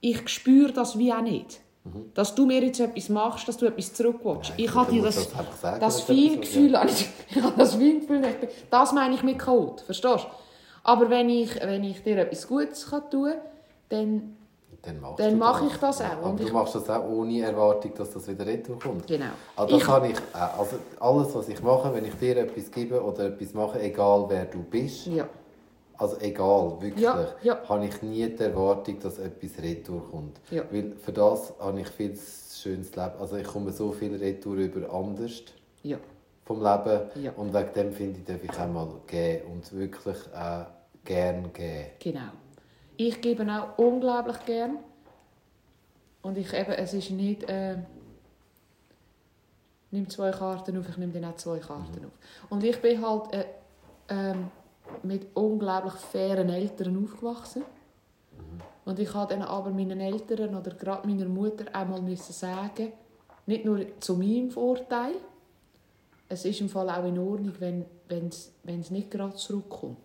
ich 0.00 0.28
spüre 0.28 0.72
das 0.72 0.98
wie 0.98 1.12
auch 1.12 1.22
nicht. 1.22 1.60
Dass 2.14 2.34
du 2.34 2.46
mir 2.46 2.62
jetzt 2.64 2.78
etwas 2.80 3.08
machst, 3.08 3.48
dass 3.48 3.56
du 3.56 3.66
etwas 3.66 3.92
zurückwatchst. 3.92 4.50
Nein, 4.50 4.64
ich 4.64 4.70
du 4.70 4.76
habe 4.76 4.92
dir 4.92 5.02
das, 5.02 5.16
das 5.16 5.60
sagen, 5.60 5.80
das 5.80 6.00
Feingefühl, 6.00 6.78
ich, 6.86 7.08
ich 7.30 7.42
habe 7.42 7.54
das 7.56 7.74
Feingefühl, 7.74 8.24
ich 8.24 8.36
bin, 8.36 8.48
das 8.70 8.92
meine 8.92 9.14
ich 9.14 9.22
mit 9.22 9.38
Code, 9.38 9.82
verstehst 9.82 10.24
du? 10.24 10.51
Aber 10.84 11.08
wenn 11.10 11.28
ich, 11.28 11.54
wenn 11.60 11.84
ich 11.84 12.02
dir 12.02 12.18
etwas 12.18 12.46
Gutes 12.48 12.88
kann 12.90 13.08
tun 13.10 13.32
kann, 13.32 13.40
dann 13.88 14.36
Dann, 15.16 15.38
mache 15.38 15.66
ich 15.66 15.76
das 15.76 16.00
auch. 16.00 16.22
Und 16.24 16.40
du 16.40 16.44
ich- 16.44 16.52
machst 16.52 16.74
das 16.74 16.90
auch 16.90 17.04
ohne 17.08 17.40
Erwartung, 17.42 17.92
dass 17.96 18.10
das 18.10 18.26
wieder 18.26 18.44
retour 18.44 18.78
kommt. 18.80 19.06
Genau. 19.06 19.26
Also 19.54 19.76
Ich- 19.76 19.86
habe 19.86 20.08
ich 20.08 20.16
auch. 20.34 20.58
Also 20.58 20.76
alles, 20.98 21.34
was 21.36 21.48
ich 21.48 21.62
mache, 21.62 21.94
wenn 21.94 22.04
ich 22.04 22.14
dir 22.16 22.36
etwas 22.38 22.68
gebe 22.70 23.00
oder 23.00 23.26
etwas 23.26 23.54
mache, 23.54 23.80
egal 23.80 24.24
wer 24.28 24.46
du 24.46 24.58
bist, 24.64 25.06
ja. 25.06 25.28
also 25.98 26.16
egal, 26.18 26.78
wirklich, 26.80 27.04
Ja, 27.04 27.28
ja. 27.44 27.58
habe 27.68 27.84
ich 27.86 28.02
nie 28.02 28.26
die 28.28 28.42
Erwartung, 28.42 28.98
dass 28.98 29.18
etwas 29.20 29.62
retour 29.62 30.02
kommt. 30.10 30.40
Ja. 30.50 30.64
Weil 30.72 30.92
für 31.00 31.12
das 31.12 31.52
habe 31.60 31.80
ich 31.80 31.88
viel 31.88 32.18
schönes 32.52 32.90
Leben. 32.96 33.12
Also 33.20 33.36
ich 33.36 33.46
komme 33.46 33.70
so 33.70 33.92
viel 33.92 34.16
retour 34.16 34.56
über 34.56 34.92
anders 34.92 35.42
Ja. 35.84 35.98
Vom 36.54 36.62
Leben 36.62 37.24
Ja. 37.24 37.32
und 37.32 37.52
wegen 37.54 37.72
dem 37.74 37.92
finde 37.92 38.18
ich, 38.20 38.24
darf 38.24 38.42
ich 38.44 38.50
auch 38.60 38.68
mal 38.68 38.88
geben 39.06 39.52
und 39.52 39.72
wirklich 39.72 40.16
auch 40.34 40.66
gern 41.04 41.52
geben. 41.52 41.86
Genau. 41.98 42.28
Ich 42.96 43.20
gebe 43.20 43.44
auch 43.50 43.78
unglaublich 43.78 44.44
gern. 44.46 44.78
Und 46.22 46.38
ich 46.38 46.52
eben, 46.52 46.70
es 46.72 46.94
ist 46.94 47.10
nicht, 47.10 47.48
äh, 47.50 47.76
nimm 49.90 50.08
zwei 50.08 50.30
Karten 50.30 50.78
auf, 50.78 50.88
ich 50.88 50.96
nehme 50.96 51.12
dann 51.12 51.24
auch 51.24 51.36
zwei 51.36 51.58
Karten 51.58 52.04
auf. 52.04 52.12
Und 52.50 52.62
ich 52.62 52.80
bin 52.80 53.04
halt 53.04 53.32
äh, 53.34 53.44
ähm, 54.08 54.48
mit 55.02 55.26
unglaublich 55.34 55.94
fairen 55.94 56.48
Eltern 56.48 57.02
aufgewachsen. 57.04 57.64
Und 58.84 58.98
ich 58.98 59.12
habe 59.14 59.32
dann 59.34 59.42
aber 59.42 59.70
meinen 59.70 60.00
Eltern 60.00 60.54
oder 60.56 60.72
gerade 60.74 61.06
meiner 61.06 61.26
Mutter 61.28 61.64
einmal 61.74 62.02
müssen 62.02 62.32
sagen, 62.32 62.92
nicht 63.46 63.64
nur 63.64 63.98
zu 64.00 64.14
meinem 64.16 64.50
Vorteil, 64.50 65.14
es 66.32 66.44
ist 66.44 66.60
im 66.60 66.68
Fall 66.68 66.88
auch 66.88 67.04
in 67.04 67.18
Ordnung, 67.18 67.52
wenn 67.58 67.84
es 68.28 68.52
wenn's 68.64 68.90
nicht 68.90 69.10
gerade 69.10 69.34
zurückkommt. 69.34 69.98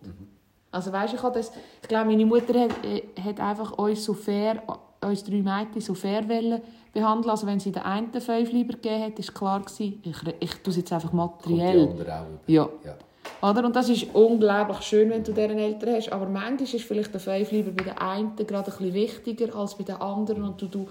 Also 0.70 0.92
weißt, 0.92 1.14
ich, 1.14 1.20
das, 1.20 1.50
ich 1.82 1.88
glaube, 1.88 2.10
meine 2.10 2.26
Mutter 2.26 2.60
hat, 2.60 2.84
äh, 2.84 3.02
hat 3.22 3.40
einfach 3.40 3.72
uns 3.78 4.04
so 4.04 4.12
fair, 4.12 4.62
uns 5.00 5.24
drei 5.24 5.42
Mädchen 5.42 5.80
so 5.80 5.94
fair 5.94 6.28
wollen, 6.28 6.60
behandeln. 6.92 7.30
Also 7.30 7.46
wenn 7.46 7.58
sie 7.58 7.72
den 7.72 7.82
einen 7.82 8.12
fünf 8.12 8.52
lieber 8.52 8.74
gegeben 8.74 9.04
hat, 9.04 9.18
ist 9.18 9.34
klar 9.34 9.60
gewesen, 9.60 10.02
ich, 10.04 10.16
ich 10.40 10.54
tue 10.56 10.70
es 10.70 10.76
jetzt 10.76 10.92
einfach 10.92 11.10
Kommt 11.10 11.44
die 11.46 11.54
materiell. 11.54 11.88
auch 11.88 11.94
über. 11.94 12.26
Ja. 12.46 12.68
ja. 12.84 13.48
Oder? 13.50 13.64
Und 13.64 13.74
das 13.74 13.88
ist 13.88 14.14
unglaublich 14.14 14.82
schön, 14.82 15.08
wenn 15.08 15.24
du 15.24 15.32
deren 15.32 15.58
Eltern 15.58 15.94
hast. 15.94 16.12
Aber 16.12 16.26
manchmal 16.26 16.62
ist 16.62 16.84
vielleicht 16.84 17.14
der 17.14 17.20
Fünf 17.20 17.50
lieber 17.50 17.70
bei 17.70 17.84
der 17.84 18.02
einen 18.02 18.36
gerade 18.36 18.70
ein 18.70 18.76
bisschen 18.76 18.94
wichtiger 18.94 19.54
als 19.54 19.76
bei 19.76 19.84
der 19.84 20.02
anderen. 20.02 20.42
Und 20.42 20.60
du, 20.60 20.66
du, 20.66 20.88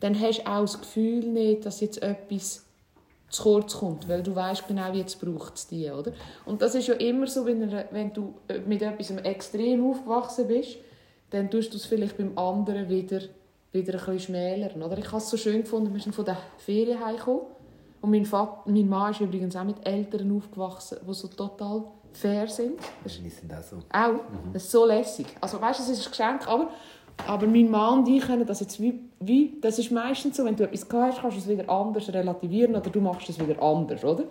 dann 0.00 0.18
hast 0.18 0.38
du 0.38 0.46
auch 0.46 0.60
das 0.62 0.80
Gefühl 0.80 1.26
nicht, 1.26 1.66
dass 1.66 1.80
jetzt 1.80 2.02
etwas 2.02 2.64
zu 3.30 3.42
kurz 3.42 3.76
kommt, 3.76 4.08
weil 4.08 4.22
du 4.22 4.34
weißt 4.34 4.66
genau, 4.66 4.92
wie 4.92 4.98
jetzt 4.98 5.20
braucht 5.20 5.56
es 5.56 5.66
die, 5.66 5.90
oder? 5.90 6.12
Und 6.46 6.62
das 6.62 6.74
ist 6.74 6.88
ja 6.88 6.94
immer 6.94 7.26
so, 7.26 7.44
wenn, 7.44 7.70
wenn 7.90 8.12
du 8.12 8.34
äh, 8.48 8.58
mit 8.60 8.82
etwas 8.82 9.10
extrem 9.10 9.84
aufgewachsen 9.90 10.48
bist, 10.48 10.76
dann 11.30 11.50
tust 11.50 11.72
du 11.72 11.76
es 11.76 11.84
vielleicht 11.84 12.16
beim 12.16 12.36
anderen 12.38 12.88
wieder, 12.88 13.20
wieder 13.72 13.92
ein 13.92 13.98
bisschen 13.98 14.20
schmälern, 14.20 14.82
oder? 14.82 14.96
Ich 14.96 15.06
habe 15.06 15.18
es 15.18 15.28
so 15.28 15.36
schön 15.36 15.62
gefunden, 15.62 15.92
wir 15.92 16.00
sind 16.00 16.14
von 16.14 16.24
der 16.24 16.38
Ferien 16.56 17.04
heimgekommen 17.04 17.42
und 18.00 18.10
mein, 18.10 18.24
Vater, 18.24 18.62
mein 18.66 18.88
Mann 18.88 19.10
ist 19.10 19.20
übrigens 19.20 19.56
auch 19.56 19.64
mit 19.64 19.86
Eltern 19.86 20.34
aufgewachsen, 20.36 20.98
die 21.06 21.14
so 21.14 21.28
total 21.28 21.84
fair 22.12 22.48
sind. 22.48 22.80
Das 23.04 23.16
ist 23.16 23.40
sind 23.40 23.52
auch 23.52 23.62
so. 23.62 23.76
auch. 23.92 24.20
Das 24.52 24.64
ist 24.64 24.70
so 24.70 24.86
lässig. 24.86 25.26
Also 25.40 25.60
weißt 25.60 25.80
es 25.80 25.88
ist 25.90 26.06
ein 26.06 26.10
Geschenk, 26.10 26.48
aber, 26.48 26.70
aber 27.26 27.46
mein 27.46 27.70
Mann 27.70 28.00
und 28.00 28.08
ich 28.08 28.22
können 28.22 28.46
das 28.46 28.60
jetzt 28.60 28.80
wie, 28.80 28.94
wie... 29.20 29.58
Das 29.60 29.78
ist 29.78 29.90
meistens 29.90 30.36
so, 30.36 30.44
wenn 30.44 30.56
du 30.56 30.64
etwas 30.64 30.86
hast, 30.92 31.20
kannst 31.20 31.36
du 31.36 31.40
es 31.40 31.48
wieder 31.48 31.68
anders 31.68 32.12
relativieren 32.12 32.74
oder 32.76 32.88
du 32.90 33.00
machst 33.00 33.28
es 33.28 33.38
wieder 33.38 33.60
anders, 33.62 34.04
oder? 34.04 34.24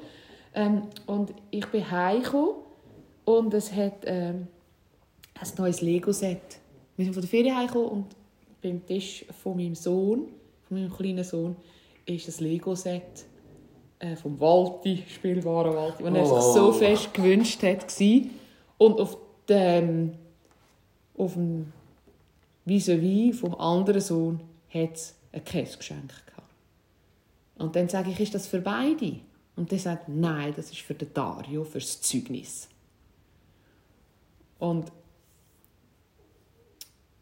Ähm, 0.54 0.84
und 1.06 1.34
ich 1.52 1.66
bin 1.68 1.90
heimgekommen 1.90 2.56
und 3.26 3.54
es 3.54 3.72
hat 3.74 3.94
ähm, 4.06 4.48
ein 5.40 5.48
neues 5.58 5.82
Lego-Set. 5.82 6.60
Wir 6.96 7.06
sind 7.06 7.14
von 7.14 7.22
der 7.22 7.30
Ferien 7.30 7.56
heimgekommen 7.56 7.90
und 7.90 8.06
beim 8.64 8.84
Tisch 8.86 9.26
von 9.44 9.56
meinem 9.58 9.76
Sohn, 9.76 10.30
von 10.68 10.78
meinem 10.80 10.92
kleinen 10.92 11.24
Sohn, 11.24 11.56
ist 12.06 12.28
ein 12.40 12.44
Lego-Set 12.46 13.26
äh, 14.00 14.16
vom 14.16 14.40
Walti, 14.40 15.04
spielbaren 15.08 15.76
Walti, 15.76 16.04
den 16.04 16.16
er 16.16 16.26
sich 16.26 16.34
Oh. 16.36 16.54
so 16.54 16.72
fest 16.72 17.14
gewünscht 17.14 17.62
hat. 17.64 17.88
gsi. 17.88 18.30
Und 18.78 19.00
auf 19.00 19.18
dem, 19.50 20.14
auf 21.18 21.34
dem 21.34 21.72
vis-à-vis 22.68 23.40
vom 23.40 23.56
anderen 23.56 24.02
Sohn 24.02 24.42
hat 24.70 24.94
es 24.94 25.16
ein 25.32 25.44
Käsegeschenk 25.44 26.10
gehabt. 26.28 26.54
Und 27.58 27.76
dann 27.76 27.90
sage 27.90 28.12
ich, 28.12 28.20
ist 28.20 28.36
das 28.36 28.48
für 28.48 28.60
beide? 28.60 29.20
Und 29.56 29.72
der 29.72 29.80
sagt, 29.80 30.08
nein, 30.10 30.54
das 30.56 30.72
ist 30.72 30.82
für 30.82 30.94
den 30.94 31.14
Dario, 31.14 31.64
fürs 31.64 32.02
Zeugnis. 32.02 32.70
Und 34.60 34.92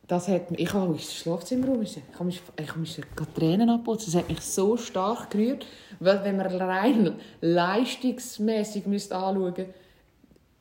das 0.07 0.27
hat 0.27 0.51
mich, 0.51 0.59
ich 0.59 0.73
habe 0.73 0.93
ins 0.93 1.13
Schlafzimmer 1.13 1.67
rum. 1.67 1.81
Ich 1.81 1.97
mich, 2.19 2.41
ich 2.59 2.75
musste 2.75 3.01
Tränen 3.33 3.69
abputzen. 3.69 4.13
Das 4.13 4.21
hat 4.21 4.29
mich 4.29 4.41
so 4.41 4.77
stark 4.77 5.31
gerührt, 5.31 5.65
weil 5.99 6.23
wenn 6.23 6.37
man 6.37 6.47
rein 6.47 7.15
leistungsmäßig 7.41 8.85
anschauen 8.85 9.43
müsste, 9.43 9.73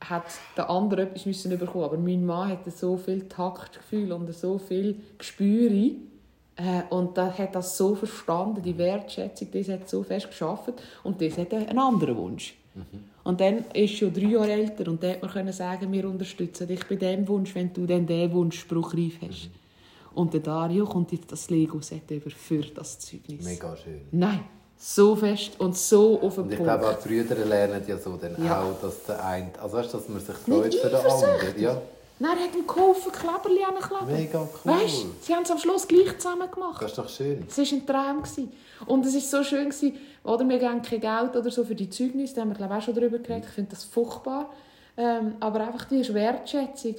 hat 0.09 0.25
der 0.57 0.69
andere 0.69 1.03
etwas 1.03 1.25
müssen 1.25 1.57
bekommen. 1.57 1.85
Aber 1.85 1.97
mein 1.97 2.25
Mann 2.25 2.49
hatte 2.49 2.71
so 2.71 2.97
viel 2.97 3.27
Taktgefühl 3.27 4.11
und 4.11 4.33
so 4.33 4.57
viel 4.57 4.95
Gespür. 5.17 5.71
Äh, 6.57 6.83
und 6.89 7.17
da 7.17 7.37
hat 7.37 7.55
das 7.55 7.77
so 7.77 7.95
verstanden, 7.95 8.61
die 8.61 8.77
Wertschätzung, 8.77 9.49
das 9.51 9.67
hat 9.67 9.89
so 9.89 10.03
fest 10.03 10.27
geschafft 10.27 10.73
und 11.03 11.21
das 11.21 11.37
hat 11.37 11.53
einen 11.53 11.77
anderen 11.77 12.15
Wunsch. 12.15 12.55
Und 13.23 13.41
dann 13.41 13.57
ist 13.57 13.73
er 13.73 13.87
schon 13.87 14.13
drei 14.13 14.27
Jahre 14.27 14.51
älter 14.51 14.89
und 14.91 15.01
dann 15.01 15.11
hat 15.11 15.21
man 15.21 15.31
können 15.31 15.53
sagen, 15.53 15.91
wir 15.91 16.07
unterstützen 16.07 16.67
dich 16.67 16.83
bei 16.85 16.95
dem 16.95 17.27
Wunsch, 17.27 17.55
wenn 17.55 17.73
du 17.73 17.85
dann 17.85 18.05
diesen 18.05 18.33
Wunsch 18.33 18.59
spruchreif 18.59 19.19
hast. 19.21 19.49
Und 20.13 20.33
der 20.33 20.41
Dario 20.41 20.85
kommt 20.85 21.11
jetzt 21.11 21.31
das 21.31 21.49
Lego-Set 21.49 22.09
über 22.11 22.29
für 22.29 22.61
das 22.61 22.99
Zeugnis. 22.99 23.45
Mega 23.45 23.75
schön. 23.75 24.01
Nein, 24.11 24.41
so 24.77 25.15
fest 25.15 25.51
und 25.59 25.75
so 25.77 26.19
auf 26.21 26.35
den 26.35 26.43
Und 26.45 26.51
ich 26.51 26.57
Punkt. 26.57 26.71
glaube, 26.71 26.87
auch 26.89 27.01
die 27.01 27.07
Brüder 27.07 27.35
lernen 27.45 27.83
ja 27.87 27.97
so 27.97 28.17
dann 28.17 28.35
Ja. 28.43 28.61
auch, 28.61 28.79
dass 28.81 29.03
der 29.05 29.23
eine... 29.25 29.49
Also 29.61 29.77
weißt 29.77 29.93
dass 29.93 30.09
man 30.09 30.19
sich 30.19 30.35
freut 30.35 30.65
Nicht 30.65 30.79
für 30.79 30.89
den 30.89 30.95
anderen. 31.05 31.59
Ja, 31.61 31.81
Nein, 32.17 32.37
er 32.37 32.43
hat 32.45 32.55
ihm 32.55 32.65
geholfen, 32.65 33.11
Kleberli 33.11 33.63
ankleben. 33.63 34.13
mega 34.13 34.39
cool. 34.39 34.71
Weißt 34.71 35.05
sie 35.21 35.33
haben 35.35 35.43
es 35.43 35.51
am 35.51 35.57
Schluss 35.57 35.85
gleich 35.87 36.17
zusammen 36.17 36.49
gemacht. 36.49 36.81
Das 36.81 36.91
ist 36.91 36.97
doch 36.97 37.09
schön. 37.09 37.45
Es 37.49 37.57
war 37.57 37.65
ein 37.65 37.85
Traum. 37.85 38.23
gewesen. 38.23 38.51
Und 38.85 39.05
es 39.05 39.13
war 39.15 39.21
so 39.21 39.43
schön, 39.43 39.69
gewesen, 39.69 39.97
oder 40.23 40.47
wir 40.47 40.59
geben 40.59 40.81
kein 40.81 41.01
Geld 41.01 41.35
oder 41.35 41.51
so 41.51 41.63
für 41.65 41.75
die 41.75 41.89
Zeugnisse, 41.89 42.35
da 42.35 42.41
haben 42.41 42.49
wir 42.49 42.55
glaube 42.55 42.73
ich, 42.73 42.79
auch 42.79 42.85
schon 42.85 42.95
darüber 42.95 43.17
geredet. 43.19 43.45
Ich 43.49 43.53
finde 43.53 43.71
das 43.71 43.83
furchtbar. 43.83 44.49
Ähm, 44.97 45.35
aber 45.41 45.59
einfach 45.61 45.85
die 45.85 46.13
Wertschätzung. 46.13 46.95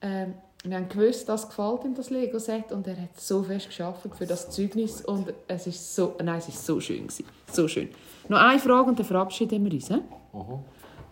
Ähm, 0.00 0.34
wir 0.70 0.76
haben 0.76 0.88
gewusst, 0.88 1.28
das 1.28 1.48
gefällt 1.48 1.84
ihm, 1.84 1.94
das 1.94 2.10
Lego-Set. 2.10 2.72
Und 2.72 2.86
er 2.86 3.00
hat 3.00 3.20
so 3.20 3.42
fest 3.42 3.66
geschafft 3.68 4.02
für 4.16 4.26
das 4.26 4.50
Zeugnis. 4.50 5.00
Und 5.02 5.32
es 5.48 5.66
ist 5.66 5.94
so, 5.94 6.14
nein, 6.22 6.38
es 6.38 6.48
ist 6.48 6.64
so 6.66 6.80
schön. 6.80 7.06
Gewesen. 7.06 7.24
So 7.52 7.68
schön. 7.68 7.88
Noch 8.28 8.38
eine 8.40 8.58
Frage 8.58 8.88
und 8.88 8.98
dann 8.98 9.06
verabschieden 9.06 9.64
wir 9.64 9.72
uns. 9.72 9.88
He? 9.88 9.94
Aha. 10.32 10.58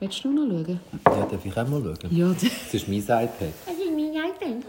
Willst 0.01 0.25
du 0.25 0.33
noch 0.33 0.49
schauen? 0.49 0.81
Ja, 1.07 1.27
darf 1.27 1.45
ich 1.47 1.57
auch 1.57 1.69
mal 1.69 1.81
schauen? 1.83 2.17
Ja, 2.17 2.33
Das 2.33 2.75
ist 2.75 2.89
mein 2.89 2.99
iPad. 2.99 3.31
das 3.67 3.75
ist 3.77 3.91
mein 3.93 4.13
iPad. 4.15 4.65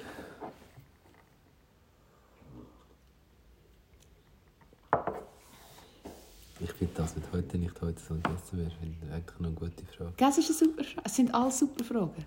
Ich 6.59 6.71
finde 6.71 6.93
das 6.95 7.15
mit 7.15 7.25
heute 7.33 7.57
nicht 7.57 7.81
heute 7.81 7.99
so 8.01 8.15
besser 8.15 8.53
wäre. 8.57 8.71
eigentlich 9.13 9.39
noch 9.39 9.47
eine 9.49 9.55
gute 9.55 9.85
Frage. 9.97 10.13
Das 10.17 10.37
ist 10.37 10.49
eine 10.49 10.57
super 10.57 10.83
Frage. 10.83 11.01
Es 11.03 11.15
sind 11.15 11.33
alles 11.33 11.59
super 11.59 11.83
Fragen. 11.83 12.25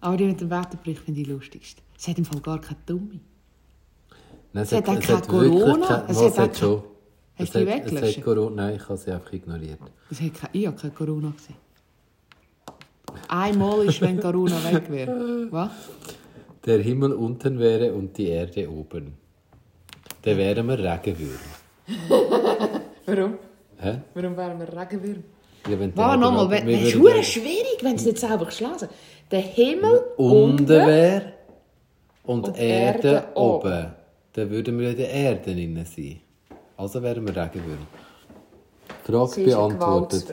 Aber 0.00 0.16
die 0.16 0.24
mit 0.24 0.40
dem 0.40 0.50
Wetterbericht 0.50 1.02
finde 1.02 1.20
ich 1.20 1.26
lustigst. 1.26 1.78
Es 1.98 2.08
hat 2.08 2.18
im 2.18 2.24
Fall 2.24 2.40
gar 2.40 2.60
keine 2.60 2.78
Dumme. 2.86 3.20
Nein, 4.52 4.62
Es 4.64 4.72
hat 4.72 4.88
auch 4.88 4.98
kein 4.98 5.22
Corona, 5.22 5.86
Kein, 5.86 6.10
es 6.10 6.16
es 6.20 6.38
hat 6.38 6.38
hat 6.38 6.56
schon. 6.58 6.82
Hast 7.38 7.48
Es 7.48 7.50
du 7.52 7.64
die 7.64 7.70
hat, 7.70 7.78
es 7.84 7.92
weggelöscht? 7.92 8.16
hat 8.18 8.24
Corona. 8.24 8.56
Nein, 8.66 8.76
ich 8.76 8.88
habe 8.88 8.96
sie 8.98 9.10
einfach 9.12 9.32
ignoriert. 9.32 9.78
Es 10.10 10.20
hat 10.20 10.34
kein, 10.34 10.50
ich 10.52 10.66
habe 10.66 10.76
kein 10.76 10.94
Corona 10.94 11.32
gesehen. 11.36 11.56
Einmal 13.28 13.84
ist, 13.86 14.00
wenn 14.00 14.20
Corona 14.20 14.56
weg 14.72 14.90
wäre. 14.90 15.46
Was? 15.50 15.70
Der 16.64 16.78
Himmel 16.80 17.12
unten 17.12 17.58
wäre 17.58 17.92
und 17.92 18.16
die 18.16 18.26
Erde 18.28 18.70
oben. 18.70 19.14
Dann 20.22 20.36
wären 20.36 20.66
wir 20.66 20.78
Regenwürmer. 20.78 21.38
Warum? 23.06 23.34
Hä? 23.78 24.00
Warum 24.14 24.36
wären 24.36 24.58
wir 24.58 24.68
Regenwürmer? 24.80 25.22
Ja, 25.68 25.78
wenn 25.78 25.90
die 25.92 25.96
War 25.96 26.10
Erde 26.10 26.20
nochmal, 26.22 26.48
das 26.48 26.64
ist 26.64 27.32
schwierig, 27.32 27.78
wenn 27.82 27.96
es 27.96 28.04
nicht 28.04 28.18
selber 28.18 28.46
geschlagen 28.46 28.88
Der 29.30 29.40
Himmel 29.40 30.00
unten 30.16 30.70
und, 32.24 32.48
und 32.48 32.58
Erde, 32.58 33.08
Erde 33.08 33.28
oben. 33.36 33.86
Dann 34.32 34.50
würden 34.50 34.78
wir 34.78 34.90
in 34.90 34.96
der 34.96 35.10
Erde 35.10 35.52
drin 35.54 35.84
sein. 35.84 36.20
Also 36.76 37.02
wären 37.02 37.26
wir 37.26 37.36
Regenwürmer. 37.36 37.86
Frage 39.04 39.28
Sie 39.32 39.44
beantwortet. 39.44 40.32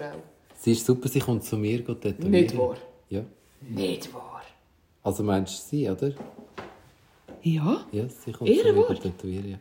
Sie 0.55 0.71
ist 0.71 0.85
super, 0.85 1.07
sie 1.07 1.19
kommt 1.19 1.43
zu 1.43 1.57
mir 1.57 1.81
geht 1.81 2.01
tätowieren. 2.01 2.31
Nicht 2.31 2.57
wahr. 2.57 2.75
Ja. 3.09 3.21
Nicht 3.61 4.13
wahr. 4.13 4.41
Also 5.03 5.23
meinst 5.23 5.63
du 5.63 5.67
sie, 5.77 5.89
oder? 5.89 6.11
Ja, 7.43 7.85
Ja, 7.91 8.03
sie 8.09 8.31
kommt 8.31 8.49
Ihre 8.49 8.69
zu 8.69 8.73
mir 8.73 8.87
geht 8.87 9.01
tätowieren. 9.03 9.51
Ja. 9.51 9.57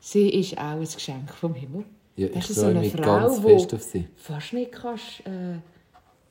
sie 0.00 0.28
ist 0.28 0.58
auch 0.58 0.62
ein 0.62 0.80
Geschenk 0.80 1.30
vom 1.32 1.54
Himmel. 1.54 1.84
Ja, 2.16 2.28
Das 2.28 2.50
ich 2.50 2.56
freue 2.58 2.74
mich 2.74 2.96
ganz 2.96 3.38
fest 3.40 3.74
auf 3.74 3.82
sie. 3.82 4.08
fast 4.16 4.52
nicht 4.52 4.72
kannst, 4.72 5.20
äh, 5.26 5.58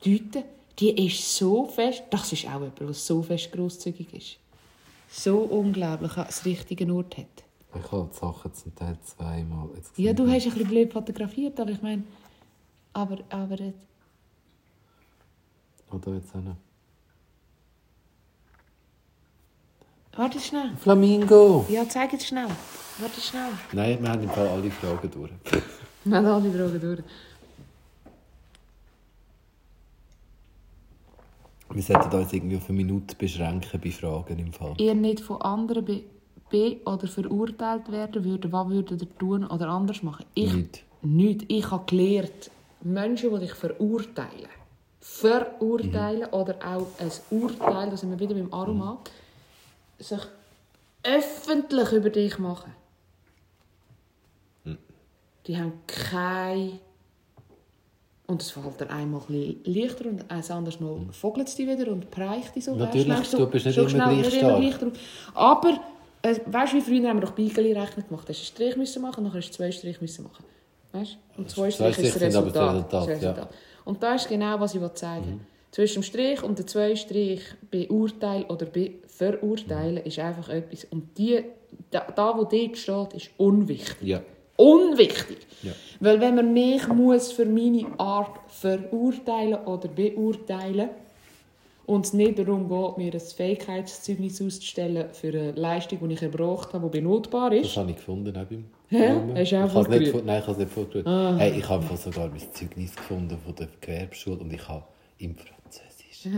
deuten 0.04 0.44
Die 0.78 1.06
ist 1.06 1.36
so 1.36 1.66
fest, 1.66 2.02
das 2.10 2.32
ist 2.32 2.46
auch 2.46 2.54
jemand, 2.54 2.80
der 2.80 2.92
so 2.92 3.22
fest 3.22 3.52
grosszügig 3.52 4.12
ist. 4.12 4.38
So 5.08 5.38
unglaublich 5.38 6.12
das 6.14 6.44
richtige 6.44 6.92
Ort 6.92 7.16
hat. 7.16 7.44
Ich 7.76 7.92
habe 7.92 8.08
die 8.12 8.16
Sachen 8.18 8.54
zum 8.54 8.74
Teil 8.74 8.98
zweimal 9.04 9.68
jetzt 9.76 9.96
Ja, 9.96 10.12
du 10.12 10.26
hast 10.28 10.44
ein 10.46 10.52
bisschen 10.52 10.68
blöd 10.68 10.92
fotografiert, 10.92 11.58
aber 11.60 11.70
ich 11.70 11.82
meine, 11.82 12.04
aber, 12.92 13.18
aber 13.30 13.60
äh, 13.60 13.72
Oder 15.90 16.14
jetzt 16.14 16.34
auch 16.34 16.40
noch. 16.40 16.56
warte 20.16 20.38
schnell. 20.40 20.70
Flamingo! 20.78 21.66
Ja, 21.68 21.88
zeig 21.88 22.12
jetzt 22.12 22.26
schnell. 22.26 22.48
Warte 22.98 23.20
schnell. 23.20 23.50
Nein, 23.72 24.00
wir 24.00 24.08
haben 24.08 24.22
im 24.22 24.30
Fall 24.30 24.46
alle 24.48 24.70
Fragen 24.70 25.10
durch. 25.10 25.30
Wir 26.04 26.16
haben 26.16 26.26
alle 26.26 26.52
Fragen 26.52 26.80
durch. 26.80 27.00
Wir 31.74 31.82
sollten 31.82 32.16
uns 32.16 32.32
irgendwie 32.32 32.56
auf 32.56 32.68
eine 32.68 32.76
Minute 32.76 33.16
beschränken 33.16 33.80
bei 33.82 33.90
Fragen 33.90 34.38
im 34.38 34.52
Fall. 34.52 34.74
Ihr 34.78 34.94
nicht 34.94 35.20
von 35.20 35.42
anderen 35.42 35.84
be, 35.84 36.02
be 36.48 36.76
oder 36.86 37.08
verurteilt 37.08 37.90
werden 37.90 38.24
würdet, 38.24 38.52
was 38.52 38.68
würdet 38.68 39.02
ihr 39.02 39.18
tun 39.18 39.44
oder 39.44 39.68
anders 39.68 40.00
machen? 40.04 40.24
Ich 40.34 40.52
Nicht. 40.52 40.84
nicht. 41.02 41.44
Ich 41.48 41.68
habe 41.68 41.84
gelernt, 41.86 42.50
Menschen, 42.82 43.34
die 43.34 43.40
dich 43.40 43.54
verurteilen, 43.54 44.48
verurteilen 45.00 46.28
oder 46.30 46.54
auch 46.64 46.86
ein 47.00 47.10
Urteil, 47.30 47.90
da 47.90 47.96
sind 47.96 48.10
wir 48.10 48.20
wieder 48.20 48.34
beim 48.34 48.54
Aroma, 48.54 48.98
sich 49.98 50.20
öffentlich 51.02 51.90
über 51.90 52.10
dich 52.10 52.38
machen. 52.38 52.72
Die 55.46 55.58
haben 55.58 55.72
kein 55.88 56.78
und 58.26 58.42
es 58.42 58.50
fällt 58.50 58.80
dann 58.80 58.88
einmal 58.88 59.20
ein 59.28 59.56
leichter 59.64 60.06
und 60.06 60.30
eins 60.30 60.50
anderes 60.50 60.80
mal 60.80 60.96
vogelt 61.12 61.48
es 61.48 61.56
dich 61.56 61.68
wieder 61.68 61.90
und 61.92 62.10
preicht 62.10 62.56
dich 62.56 62.64
so. 62.64 62.74
Natürlich, 62.74 63.08
weisst 63.08 63.32
du 63.34 63.46
bist 63.46 63.66
nicht 63.66 63.74
so 63.74 63.82
immer 63.82 63.90
schnell, 63.90 64.16
gleich 64.22 64.34
stark. 64.34 64.60
gleich 64.60 64.78
drauf. 64.78 64.92
Aber 65.34 65.80
Äh, 66.24 66.40
weißt 66.46 66.72
du, 66.72 66.76
wie 66.78 66.80
früher 66.80 67.08
haben 67.10 67.18
wir 67.18 67.26
doch 67.26 67.32
Beigeli-Rechnung 67.32 68.08
gemacht? 68.08 68.26
Hast 68.26 68.38
du 68.38 68.40
einen 68.40 68.70
Strich 68.70 68.76
müssen 68.76 69.02
machen, 69.02 69.24
dann 69.24 69.34
hast 69.34 69.50
du 69.50 69.52
zwei 69.52 69.70
Striche 69.70 70.00
müssen 70.00 70.24
machen. 70.24 70.42
Weißt? 70.92 71.18
Und 71.36 71.50
zwei 71.50 71.70
Striche 71.70 72.00
ist 72.00 72.18
das 72.18 72.34
aber 72.34 72.50
das 72.50 72.62
Resultat. 72.62 73.08
Resultat, 73.08 73.36
Das 73.36 73.48
Und 73.84 74.02
das 74.02 74.22
ist 74.22 74.28
genau, 74.30 74.58
was 74.58 74.74
ich 74.74 74.80
sagen 74.94 75.26
will. 75.26 75.40
Zwischen 75.70 76.00
dem 76.00 76.02
Strich 76.04 76.42
und 76.42 76.58
den 76.58 76.66
zwei 76.66 76.96
Strich 76.96 77.42
beurteilen 77.70 78.44
oder 78.44 78.64
be 78.64 78.92
verurteilen 79.06 79.98
ist 79.98 80.18
einfach 80.18 80.48
etwas. 80.48 80.84
Und 80.86 81.18
die, 81.18 81.44
da, 81.90 82.06
da, 82.16 82.38
wo 82.38 82.44
dort 82.44 82.78
steht, 82.78 83.12
ist 83.12 83.30
unwichtig. 83.36 83.96
Ja. 84.00 84.22
Unwichtig. 84.56 85.38
Ja. 85.62 85.72
Weil 86.00 86.20
wenn 86.20 86.34
man 86.36 86.52
mich 86.52 86.86
muss 86.88 87.32
für 87.32 87.44
meine 87.46 87.86
Art 87.98 88.38
verurteilen 88.48 89.64
oder 89.64 89.88
beurteilen 89.88 90.90
und 91.86 92.06
es 92.06 92.12
nicht 92.12 92.38
darum 92.38 92.68
geht, 92.68 92.98
mir 92.98 93.12
ein 93.12 93.20
Fähigkeitszeugnis 93.20 94.40
auszustellen 94.40 95.06
für 95.12 95.28
eine 95.28 95.52
Leistung, 95.52 96.08
die 96.08 96.14
ich 96.14 96.22
erbracht 96.22 96.72
habe, 96.72 96.88
die 96.88 97.00
benotbar 97.00 97.50
Das 97.50 97.66
ist. 97.66 97.76
habe 97.76 97.90
ich 97.90 97.96
gefunden, 97.96 98.36
auch 98.36 98.44
beim 98.44 98.64
Hä? 98.88 99.08
Hast 99.34 99.52
du 99.52 99.56
auch 99.56 99.66
Ich 99.66 99.74
habe 99.74 99.80
es 99.80 99.88
nicht 99.88 100.04
gefunden. 100.04 100.26
Nein, 100.26 100.38
ich 100.38 100.42
habe 100.46 100.52
es 100.52 100.58
nicht 100.58 100.72
vorgerührt. 100.72 101.06
Ah. 101.06 101.36
Hey, 101.36 101.58
ich 101.58 101.68
habe 101.68 101.96
sogar 101.96 102.28
mein 102.28 102.52
Zeugnis 102.52 102.94
gefunden 102.96 103.38
von 103.44 103.54
der 103.56 103.68
Gewerbeschule 103.80 104.36
und 104.38 104.52
ich 104.52 104.68
habe 104.68 104.84
im 105.18 105.34
Französisch 105.34 106.28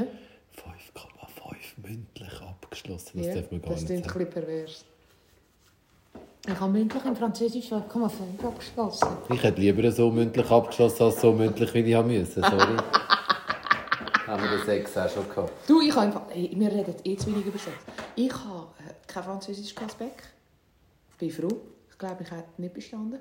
5,5 0.55 1.55
mündlich 1.83 2.41
abgeschlossen. 2.41 3.19
Das 3.19 3.27
Ja, 3.27 3.35
darf 3.35 3.51
man 3.51 3.61
gar 3.63 3.71
das 3.73 3.81
nicht 3.83 3.89
klingt 3.89 4.05
ein 4.07 4.09
sagen. 4.09 4.25
bisschen 4.31 4.47
pervers. 4.47 4.85
Ich 6.49 6.61
habe 6.61 6.73
mündlich 6.73 7.05
im 7.05 7.17
Französisch 7.17 7.73
5,5 7.73 8.11
abgeschlossen. 8.47 9.09
Ich 9.31 9.43
hätte 9.43 9.61
lieber 9.61 9.91
so 9.91 10.11
mündlich 10.11 10.49
abgeschlossen, 10.49 11.03
als 11.03 11.21
so 11.21 11.33
mündlich, 11.33 11.75
wie 11.75 11.81
ich 11.81 11.95
haben 11.95 12.09
müssen. 12.09 12.41
Sorry. 12.43 12.77
haben 14.27 14.43
wir 14.43 14.51
den 14.51 14.65
Sex 14.65 14.97
auch 14.97 15.11
schon 15.11 15.29
gehabt. 15.29 15.53
Du, 15.69 15.81
ich 15.81 15.95
habe 15.95 16.07
einfach... 16.07 16.23
Hey, 16.29 16.51
wir 16.55 16.71
reden 16.71 16.95
eh 17.03 17.17
zu 17.17 17.27
wenig 17.27 17.47
über 17.47 17.59
Sex. 17.59 17.77
Ich 18.15 18.33
habe 18.33 18.69
äh, 18.79 18.93
kein 19.07 19.25
Französisch 19.25 19.75
Aspekt. 19.85 20.29
Bin 21.19 21.31
froh. 21.31 21.61
Ich 21.91 21.99
glaube, 21.99 22.23
ich 22.23 22.31
hätte 22.31 22.61
nicht 22.61 22.75
bestanden. 22.75 23.19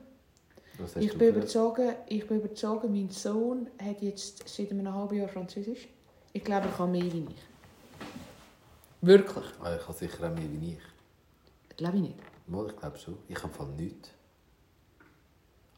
Was 0.77 0.95
hast 0.95 1.03
Ich 1.03 1.11
du 1.11 1.17
bin, 1.17 1.29
überzogen, 1.29 1.95
ich 2.07 2.27
bin 2.27 2.37
überzogen, 2.37 2.91
mein 2.91 3.09
Sohn 3.09 3.67
hat 3.81 4.01
jetzt 4.01 4.47
seit 4.47 4.69
einem 4.71 4.93
halben 4.93 5.15
Jahr 5.15 5.29
Französisch. 5.29 5.87
Ich 6.33 6.43
glaube, 6.43 6.67
er 6.67 6.73
kann 6.73 6.91
mehr 6.91 7.03
wie 7.03 7.25
ich. 7.29 7.41
Wirklich. 9.01 9.45
Ah, 9.63 9.75
ich 9.75 9.87
habe 9.87 9.93
sicher 9.97 10.27
auch 10.27 10.35
mehr 10.35 10.51
wie 10.51 10.73
ich. 10.73 11.77
Glaube 11.77 11.97
ich 11.97 12.03
nicht. 12.03 12.34
Mal, 12.47 12.67
ich 12.67 12.75
glaube 12.75 12.97
schon. 12.97 13.17
Ich 13.27 13.41
habe 13.41 13.53
nichts. 13.75 14.09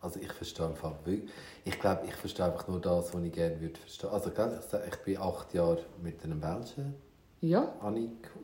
Also 0.02 0.20
ich 0.20 0.32
verstehe 0.32 0.66
Fall 0.76 0.96
wirklich. 1.06 1.32
Ich 1.66 1.80
glaube, 1.80 2.06
ich 2.06 2.14
verstehe 2.14 2.46
einfach 2.46 2.68
nur 2.68 2.80
das, 2.80 3.14
was 3.14 3.24
ich 3.24 3.32
gerne 3.32 3.60
würde 3.60 3.80
verstehen. 3.80 4.10
Also 4.10 4.30
gell, 4.32 4.58
ich, 4.60 4.66
sage, 4.70 4.88
ich 4.90 4.96
bin 4.98 5.18
acht 5.18 5.54
Jahre 5.54 5.84
mit 6.02 6.24
einem 6.24 6.42
Welschen 6.42 6.94
Ja, 7.42 7.74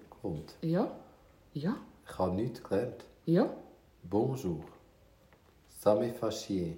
gewohnt. 0.09 0.55
ja, 0.61 0.89
ja, 1.53 1.75
Ich 2.07 2.17
habe 2.17 2.31
nichts 2.35 2.63
gelernt. 2.63 3.05
ja. 3.25 3.49
Bonjour. 4.09 4.63
Ça 5.81 5.95
me 5.95 6.11
fait 6.11 6.31
chier. 6.33 6.77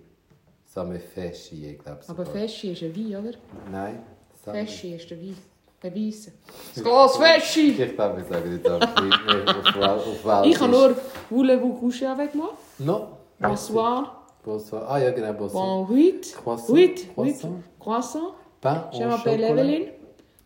Ça 0.67 0.83
me 0.83 0.99
fait 0.99 1.33
chier, 1.33 1.75
glaube 1.75 2.01
ich. 2.03 2.09
Aber. 2.09 2.25
Feschi 2.25 2.71
ist 2.73 2.83
ein 2.83 2.95
Wein, 2.95 3.15
oder? 3.25 3.37
Nein. 3.71 4.03
Feschi 4.43 4.95
ist 4.95 5.09
der 5.09 5.19
Wein. 5.19 5.37
beweisen. 5.81 6.33
Das 6.73 6.83
Glas 6.83 7.19
Wäsche! 7.19 7.61
Ich 7.61 7.95
darf 7.95 8.17
nicht 8.17 8.29
sagen, 8.29 8.55
ich 8.55 8.61
darf 8.61 9.01
nicht 9.01 9.77
auf 9.77 10.25
Welt. 10.25 10.45
Ich 10.45 10.59
habe 10.59 10.71
nur 10.71 10.95
Voulez-vous 11.29 11.79
coucher 11.79 12.11
avec 12.11 12.33
moi? 12.35 12.49
No. 12.79 13.07
Bonsoir. 13.39 14.27
Bonsoir. 14.43 14.87
Ah 14.89 14.99
ja, 14.99 15.11
genau, 15.11 15.33
bonsoir. 15.33 15.65
Bon, 15.65 15.87
huit. 15.89 16.35
Croissant. 16.35 16.73
Huit. 16.73 17.13
Croissant. 17.13 17.63
Croissant. 17.79 18.35
Pain 18.61 18.89
Je 18.93 19.03
m'appelle 19.03 19.43
Evelyn. 19.43 19.87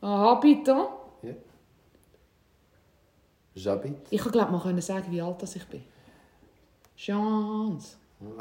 Habitant. 0.01 0.89
Ja. 1.23 1.33
J'habite. 3.55 4.01
Ich 4.09 4.21
kann 4.21 4.31
glaube, 4.31 4.51
man 4.51 4.61
können 4.61 4.81
sagen, 4.81 5.11
wie 5.11 5.21
alt 5.21 5.43
ich 5.43 5.67
bin. 5.67 5.83
Chance. 6.95 7.97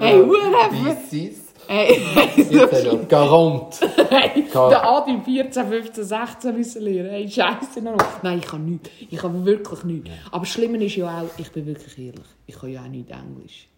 hey, 0.00 0.22
what 0.22 0.54
up? 0.54 0.72
26. 0.72 1.52
Hey, 1.68 2.00
40. 2.00 3.08
Nein, 4.12 4.48
der 4.52 4.84
Adi 4.88 5.20
14, 5.24 5.66
15, 5.66 6.04
16 6.04 6.54
müssen 6.56 6.82
lernen. 6.82 7.10
Hey, 7.10 7.28
Scheiße, 7.28 7.80
Nein, 7.80 8.38
ich 8.38 8.46
kann 8.46 8.64
nichts. 8.64 8.90
Ich 8.98 9.18
kann 9.18 9.44
wirklich 9.44 9.84
nichts. 9.84 10.08
Ja. 10.08 10.14
Aber 10.30 10.44
schlimmer 10.44 10.80
ist 10.80 10.96
ja 10.96 11.22
auch, 11.22 11.38
ich 11.38 11.50
bin 11.50 11.66
wirklich 11.66 11.98
ehrlich, 11.98 12.26
ich 12.46 12.58
kann 12.58 12.70
ja 12.70 12.82
auch 12.82 12.88
nicht 12.88 13.10
Englisch. 13.10 13.68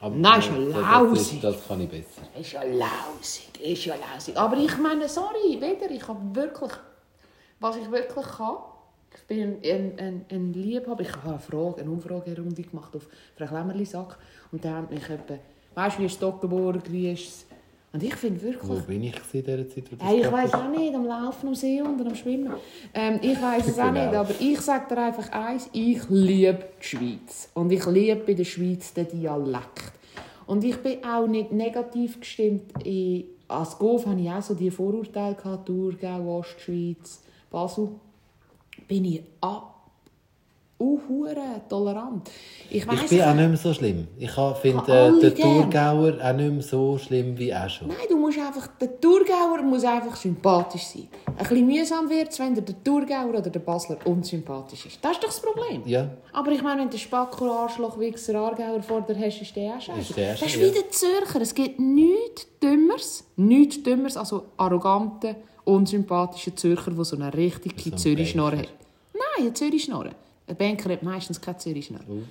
Aber 0.00 0.14
Nein, 0.14 0.22
nou, 0.22 0.38
ist 0.38 0.76
ja 0.76 0.80
lausig. 0.80 1.40
Das, 1.40 1.68
kann 1.68 1.80
ich 1.80 1.88
besser. 1.88 2.22
Ist 2.38 2.52
ja 2.52 2.62
lausig, 2.62 3.60
ist 3.60 3.84
ja 3.84 3.94
lausig. 3.94 4.36
Aber 4.36 4.56
ah, 4.56 4.60
ich 4.60 4.76
meine, 4.78 5.08
sorry, 5.08 5.60
wieder, 5.60 5.90
ich 5.90 6.06
habe 6.06 6.20
wirklich, 6.34 6.72
was 7.60 7.76
ich 7.76 7.90
wirklich 7.90 8.26
kann, 8.26 8.56
ich 9.14 9.24
bin 9.26 9.58
ein, 9.64 9.98
ein, 9.98 10.26
ein 10.30 10.52
Liebhaber, 10.52 11.02
ich 11.02 11.14
habe 11.14 11.30
eine 11.30 11.38
Frage, 11.38 11.80
eine 11.80 11.90
Umfragerunde 11.90 12.62
gemacht 12.62 12.94
auf 12.94 13.08
Frau 13.36 13.46
Klemmerli-Sack 13.46 14.18
und 14.52 14.64
da 14.64 14.76
hat 14.76 14.90
mich 14.90 15.02
jemand, 15.08 15.40
weißt 15.74 15.96
du, 15.96 16.00
wie 16.00 16.04
eh, 16.04 16.06
ist 16.06 16.14
Stockenburg, 16.14 16.82
wie 16.92 17.10
ist 17.10 17.47
Und 17.98 18.04
ich 18.04 18.14
finde 18.14 18.40
wirklich... 18.40 18.70
Wo 18.70 18.74
bin 18.86 19.02
ich 19.02 19.14
in 19.32 19.42
dieser 19.42 19.68
Zeit? 19.68 19.84
Hey, 19.98 20.20
ich 20.20 20.30
weiß 20.30 20.54
auch 20.54 20.68
nicht, 20.70 20.94
am 20.94 21.04
Laufen, 21.04 21.48
am 21.48 21.54
See 21.56 21.82
und 21.82 22.00
am 22.00 22.14
Schwimmen. 22.14 22.52
Ähm, 22.94 23.18
ich 23.20 23.42
weiß 23.42 23.66
es 23.66 23.78
auch 23.80 23.86
Genau. 23.92 24.04
nicht, 24.04 24.14
aber 24.14 24.34
ich 24.38 24.60
sage 24.60 24.94
dir 24.94 25.02
einfach 25.02 25.32
eins, 25.32 25.68
ich 25.72 26.08
liebe 26.08 26.64
die 26.80 26.86
Schweiz. 26.86 27.50
Und 27.54 27.72
ich 27.72 27.84
liebe 27.86 28.20
bei 28.24 28.34
der 28.34 28.44
Schweiz 28.44 28.94
den 28.94 29.08
Dialekt. 29.08 29.90
Und 30.46 30.62
ich 30.62 30.76
bin 30.76 31.04
auch 31.04 31.26
nicht 31.26 31.50
negativ 31.50 32.20
gestimmt. 32.20 32.70
Ich, 32.84 33.24
als 33.48 33.76
Golf 33.76 34.06
hatte 34.06 34.20
ich 34.20 34.30
auch 34.30 34.42
so 34.42 34.54
die 34.54 34.70
Vorurteile, 34.70 35.34
gehabt, 35.34 35.66
Thurgau, 35.66 36.38
Ostschweiz, 36.38 37.20
Basel. 37.50 37.88
Bin 38.86 39.06
ich 39.06 39.22
ab 39.40 39.74
hure 40.80 41.62
tolerant. 41.68 42.30
Ich, 42.70 42.86
weiss, 42.86 43.02
Ich 43.04 43.08
bin 43.10 43.22
auch 43.22 43.34
nicht 43.34 43.48
mehr 43.48 43.56
so 43.56 43.74
schlimm. 43.74 44.06
Ich 44.16 44.30
finde 44.30 44.84
äh, 44.92 45.20
den 45.20 45.34
gern. 45.34 45.62
Thurgauer 45.62 46.14
auch 46.22 46.32
nicht 46.34 46.52
mehr 46.52 46.62
so 46.62 46.98
schlimm 46.98 47.36
wie 47.38 47.52
auch 47.52 47.68
schon. 47.68 47.88
Nein, 47.88 47.96
du 48.08 48.16
musst 48.16 48.38
einfach, 48.38 48.68
der 48.80 49.00
Thurgauer 49.00 49.62
muss 49.62 49.84
einfach 49.84 50.14
sympathisch 50.16 50.84
sein. 50.86 51.08
Ein 51.26 51.36
bisschen 51.36 51.66
mühsam 51.66 52.08
wird 52.08 52.30
es, 52.30 52.38
wenn 52.38 52.54
der, 52.54 52.64
der 52.64 52.82
Thurgauer 52.84 53.30
oder 53.30 53.50
der 53.50 53.60
Basler 53.60 53.96
unsympathisch 54.04 54.86
ist. 54.86 54.98
Das 55.02 55.12
ist 55.12 55.22
doch 55.22 55.28
das 55.28 55.40
Problem. 55.40 55.82
Ja. 55.84 56.10
Aber 56.32 56.52
ich 56.52 56.62
meine, 56.62 56.82
wenn 56.82 56.90
der 56.90 56.98
Spacko, 56.98 57.50
Arschloch, 57.50 57.98
Wichser, 57.98 58.36
Aargauer 58.36 58.82
vor 58.82 59.00
dir 59.00 59.18
hast, 59.18 59.40
ist 59.42 59.56
der 59.56 59.74
auch 59.74 59.80
scheiße. 59.80 60.14
Der 60.14 60.32
Das 60.34 60.42
ist 60.42 60.60
wie 60.60 60.70
der 60.70 60.90
Zürcher. 60.90 61.40
Es 61.40 61.54
gibt 61.54 61.80
nichts 61.80 62.46
Dümmeres, 62.62 63.24
nichts 63.36 63.82
Dümmeres, 63.82 64.16
also 64.16 64.44
arrogante, 64.56 65.36
unsympathische 65.64 66.54
Zürcher, 66.54 66.92
die 66.92 67.04
so 67.04 67.16
eine 67.16 67.32
richtige 67.34 67.90
So 67.90 67.96
Zürich-Schnorre 67.96 68.58
hat. 68.58 68.68
Nein, 69.12 69.46
eine 69.46 69.52
Zürich-Schnorre. 69.54 70.10
Ein 70.48 70.56
Banker 70.56 70.92
hat 70.92 71.02
meistens 71.02 71.40
keine 71.40 71.58
Zürich-Schnorre. 71.58 72.04
Oh. 72.08 72.22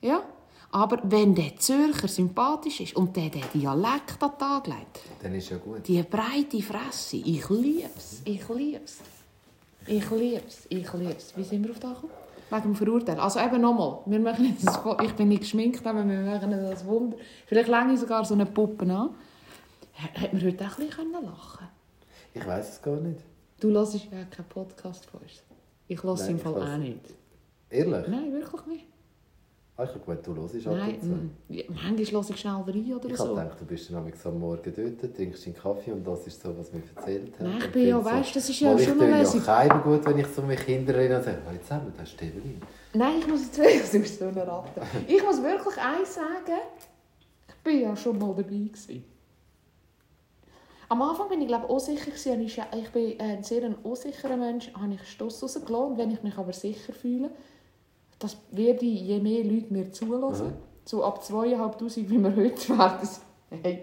Ja, 0.00 0.22
aber 0.72 0.98
wenn 1.04 1.34
der 1.34 1.56
Zürcher 1.56 2.08
sympathisch 2.08 2.80
ist 2.80 2.96
und 2.96 3.14
der 3.14 3.28
den 3.28 3.44
Dialekt 3.54 4.20
an 4.20 4.30
den 4.30 4.38
Tag 4.38 4.66
legt, 4.66 5.00
Dann 5.22 5.34
ist 5.34 5.50
ja 5.50 5.58
gut. 5.58 5.86
die 5.86 6.02
breite 6.02 6.62
Fresse, 6.62 7.16
ich 7.18 7.48
lieb's, 7.50 8.22
ich 8.24 8.48
lieb's. 8.48 8.98
Ich 9.86 10.10
lieb's, 10.10 10.66
ich 10.68 10.92
lieb's. 10.94 11.36
Wie 11.36 11.42
sind 11.44 11.64
wir 11.64 11.72
auf 11.72 11.78
das 11.80 11.94
gekommen? 11.94 12.12
Wegen 12.50 12.62
dem 12.62 12.74
Verurteilen. 12.76 13.20
Also 13.20 13.40
eben 13.40 13.60
nochmal, 13.60 13.98
wir 14.06 14.20
machen 14.20 14.44
jetzt 14.46 14.66
das, 14.66 14.78
ich 15.04 15.12
bin 15.14 15.28
nicht 15.28 15.40
geschminkt, 15.40 15.86
aber 15.86 16.06
wir 16.06 16.20
machen 16.20 16.50
das 16.50 16.84
Wunder. 16.86 17.16
Vielleicht 17.46 17.68
länge 17.68 17.94
ich 17.94 18.00
sogar 18.00 18.24
so 18.24 18.34
eine 18.34 18.46
Puppe 18.46 18.84
an. 18.92 19.10
Hätte 19.92 20.34
man 20.36 20.44
heute 20.44 20.64
auch 20.66 20.78
ein 20.78 20.86
bisschen 20.86 21.12
lachen 21.12 21.68
Ich 22.34 22.46
weiß 22.46 22.68
es 22.74 22.82
gar 22.82 22.96
nicht. 22.96 23.20
Du 23.60 23.70
hörst 23.70 23.94
ja 23.94 24.00
keinen 24.30 24.48
Podcast 24.48 25.06
von 25.06 25.20
uns. 25.20 25.42
Ich 25.86 26.02
höre 26.02 26.14
Nein, 26.16 26.30
im 26.30 26.38
Fall 26.38 26.62
auch 26.62 26.76
nicht. 26.78 27.00
Ehrlich? 27.72 28.08
Nein, 28.08 28.32
wirklich 28.32 28.66
nicht. 28.66 28.86
Ah, 29.74 29.84
ich 29.84 29.90
habe 29.90 30.16
du 30.22 30.36
hörst 30.36 30.66
ab 30.66 30.74
Nein, 30.76 30.98
und 31.00 31.10
mm. 31.10 31.30
Ja, 31.48 31.64
manchmal 31.68 32.22
höre 32.22 32.30
ich 32.30 32.40
schnell 32.40 32.52
rein 32.52 32.94
oder 32.94 33.08
Ich 33.08 33.16
so. 33.16 33.24
habe 33.24 33.40
gedacht, 33.40 33.60
du 33.60 33.64
bist 33.64 33.90
dann 33.90 34.12
am 34.24 34.38
Morgen 34.38 34.72
dort, 34.76 35.16
trinkst 35.16 35.46
deinen 35.46 35.56
Kaffee 35.56 35.92
und 35.92 36.06
das 36.06 36.26
ist 36.26 36.42
so, 36.42 36.56
was 36.58 36.70
wir 36.74 36.82
erzählt 36.94 37.32
haben. 37.38 37.50
Nein, 37.50 37.58
ich 37.58 37.72
bin 37.72 37.88
ja, 37.88 37.96
dann 37.96 38.04
so, 38.04 38.10
weißt, 38.10 38.36
das 38.36 38.48
ist 38.50 38.60
ja 38.60 38.74
Mal, 38.74 38.78
schon 38.78 38.92
ich 38.92 38.98
tue 38.98 39.10
lässig. 39.10 39.46
ja 39.46 39.56
keinem 39.56 39.82
gut, 39.82 40.04
wenn 40.04 40.18
ich 40.18 40.26
so 40.26 40.42
mich 40.42 40.60
Kinder 40.60 40.94
erinnere 40.94 41.18
und 41.18 41.24
sage, 41.24 41.38
«Hallo 41.46 41.58
zusammen, 41.62 41.92
das 41.96 42.08
ist 42.10 42.22
Evelyn.» 42.22 42.60
Nein, 42.92 43.14
ich 43.20 43.26
muss 43.26 43.40
jetzt 43.46 43.58
wirklich, 43.58 43.90
bist 44.02 44.18
so 44.18 44.26
eine 44.26 44.46
Ratte. 44.46 44.82
Ich 45.08 45.22
muss 45.24 45.42
wirklich 45.42 45.76
eins 45.78 46.14
sagen, 46.14 46.60
ich 47.48 47.54
bin 47.64 47.80
ja 47.80 47.96
schon 47.96 48.18
mal 48.18 48.28
dabei 48.28 48.42
gewesen. 48.42 49.04
Am 50.90 51.00
Anfang 51.00 51.30
bin 51.30 51.40
ich 51.40 51.48
glaube 51.48 51.66
unsicher 51.68 52.10
gewesen. 52.10 52.32
und 52.32 52.40
Ich, 52.42 52.58
ich 52.58 52.90
bin 52.90 53.18
ein 53.18 53.42
sehr 53.42 53.74
unsicherer 53.82 54.36
Mensch, 54.36 54.70
habe 54.74 54.92
ich 54.92 55.02
Stoss 55.08 55.42
rausgelassen. 55.42 55.96
Wenn 55.96 56.10
ich 56.10 56.22
mich 56.22 56.36
aber 56.36 56.52
sicher 56.52 56.92
fühle, 56.92 57.30
das 58.22 58.36
werde 58.50 58.84
ich, 58.84 59.02
je 59.02 59.18
mehr 59.20 59.44
Leute 59.44 59.72
mir 59.72 59.90
zulassen. 59.92 60.48
Mhm. 60.48 60.52
So 60.84 61.04
ab 61.04 61.22
2'500, 61.22 62.08
wie 62.08 62.18
wir 62.18 62.36
heute 62.36 62.78
werden. 62.78 63.08
Hey. 63.62 63.82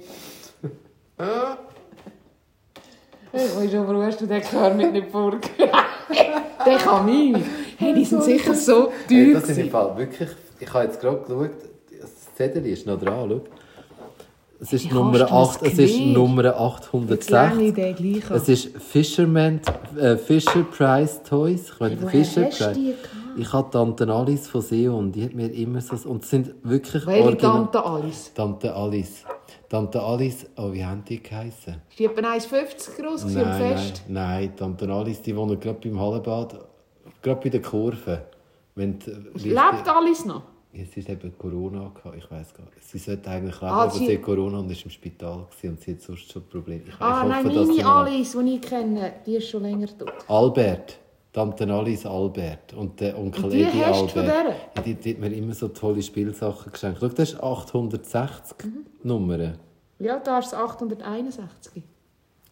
Ich 3.32 3.56
weiß 3.56 3.72
schon, 3.72 3.88
warum 3.88 4.02
hast 4.02 4.20
du 4.22 4.26
den 4.26 4.42
Gehör 4.42 4.74
mit 4.74 4.92
nicht 4.92 5.12
vorgegeben? 5.12 5.72
der 6.66 6.78
kann 6.78 7.06
mich. 7.06 7.44
Hey, 7.78 7.94
die 7.94 8.06
sind 8.06 8.24
sicher 8.24 8.54
so 8.54 8.86
teuer. 8.86 8.94
Hey, 9.08 9.34
das 9.34 9.48
sind 9.48 9.60
im. 9.60 9.70
Fall 9.70 9.98
wirklich... 9.98 10.30
Ich 10.60 10.74
habe 10.74 10.86
jetzt 10.86 11.00
gerade 11.00 11.22
geschaut, 11.22 11.52
das 12.02 12.36
Zettel 12.36 12.66
ist 12.66 12.86
noch 12.86 13.00
dran, 13.00 13.30
schau. 13.30 13.42
Es 14.62 14.74
ist, 14.74 14.90
Wie 14.90 14.94
Nummer, 14.94 15.20
kannst 15.20 15.32
du 15.32 15.36
das 15.36 15.58
8, 15.58 15.74
es 15.74 15.80
ist? 15.80 16.00
Nummer 16.00 16.44
Jetzt 16.44 17.30
lerne 17.30 17.54
860. 17.54 17.68
ich 17.68 17.74
den 17.74 17.96
gleich 17.96 18.32
an. 18.32 18.38
Es 18.38 18.50
ist 18.50 18.78
Fisherman, 18.78 19.62
äh, 19.98 20.18
Fisher 20.18 20.64
Price 20.64 21.22
Toys. 21.24 21.72
Ich 21.74 21.80
meine, 21.80 21.96
du 21.96 22.08
Price. 22.08 22.38
Die? 23.40 23.46
Ich 23.48 23.54
hatte 23.54 23.72
Tante 23.72 24.08
Alice 24.12 24.48
von 24.48 24.62
Seon, 24.62 25.12
die 25.12 25.24
hat 25.26 25.34
mir 25.34 25.52
immer 25.52 25.82
so... 25.82 26.10
Und 26.10 26.24
es 26.24 26.30
sind 26.30 26.54
wirklich 26.64 27.06
Welche 27.06 27.38
Tante 27.38 27.84
Alice? 27.86 28.32
Tante 28.34 28.74
Alice. 28.76 29.24
Tante 29.68 30.02
Alice, 30.02 30.46
oh, 30.58 30.72
wie 30.72 30.84
haben 30.84 31.04
die 31.06 31.22
geheißen? 31.22 31.76
Ist 31.90 32.00
die 32.00 32.06
etwa 32.06 32.22
1,50 32.34 33.02
groß 33.02 33.24
und 33.26 33.34
Nein, 33.34 33.44
nein, 33.46 33.78
fest? 33.78 34.04
nein, 34.08 34.56
Tante 34.56 34.88
Alice, 34.90 35.22
die 35.22 35.36
wohnen 35.36 35.60
gerade 35.60 35.80
beim 35.88 36.00
Hallenbad, 36.00 36.60
gerade 37.22 37.42
bei 37.42 37.50
der 37.50 37.62
Kurve. 37.62 38.22
Wenn 38.76 38.98
die, 39.00 39.50
Lebt 39.50 39.88
Alice 39.88 40.26
noch? 40.26 40.44
Es 40.72 40.96
ist 40.96 41.10
eben 41.10 41.36
Corona, 41.38 41.92
gehabt, 41.96 42.16
ich 42.18 42.30
weiß 42.30 42.54
gar 42.54 42.64
nicht. 42.66 42.84
Sie 42.84 43.00
sollte 43.00 43.28
eigentlich 43.30 43.56
leben, 43.60 43.74
Ah, 43.74 43.84
aber 43.84 43.92
sie- 43.92 44.06
sie 44.06 44.16
hat 44.18 44.22
Corona 44.22 44.60
und 44.60 44.72
ist 44.72 44.84
im 44.86 44.92
Spital 44.92 45.48
gewesen 45.50 45.70
und 45.74 45.82
sie 45.82 45.92
hat 45.94 46.02
sonst 46.02 46.32
schon 46.32 46.44
Probleme. 46.48 46.84
Ich, 46.88 46.94
Ah, 47.02 47.24
ich 47.24 47.30
nein, 47.30 47.46
hoffe, 47.46 47.66
sie 47.74 47.82
meine 47.82 47.90
Alice, 47.92 48.38
die 48.40 48.56
ich 48.56 48.62
kenne, 48.62 49.14
die 49.26 49.36
ist 49.38 49.50
schon 49.50 49.64
länger 49.64 49.88
tot. 49.98 50.14
Albert, 50.28 51.00
Tante 51.32 51.72
Alice 51.72 52.06
Albert 52.06 52.74
und 52.74 53.00
der 53.00 53.18
Onkel 53.18 53.44
Und 53.46 53.54
die 53.54 53.64
du 53.64 53.86
Albert. 53.86 54.16
Ja, 54.76 54.82
die, 54.84 54.96
die 54.96 55.14
hat 55.14 55.20
mir 55.20 55.32
immer 55.32 55.54
so 55.54 55.68
tolle 55.68 56.02
Spielsachen 56.02 56.72
geschenkt. 56.72 56.98
Schau, 57.02 57.08
das 57.10 57.34
ist 57.34 57.44
860 57.44 58.58
Mhm. 58.66 58.86
Nummern. 59.04 59.58
Ja, 60.00 60.20
da 60.20 60.40
ist 60.40 60.48
es 60.48 60.54
861. 60.54 61.84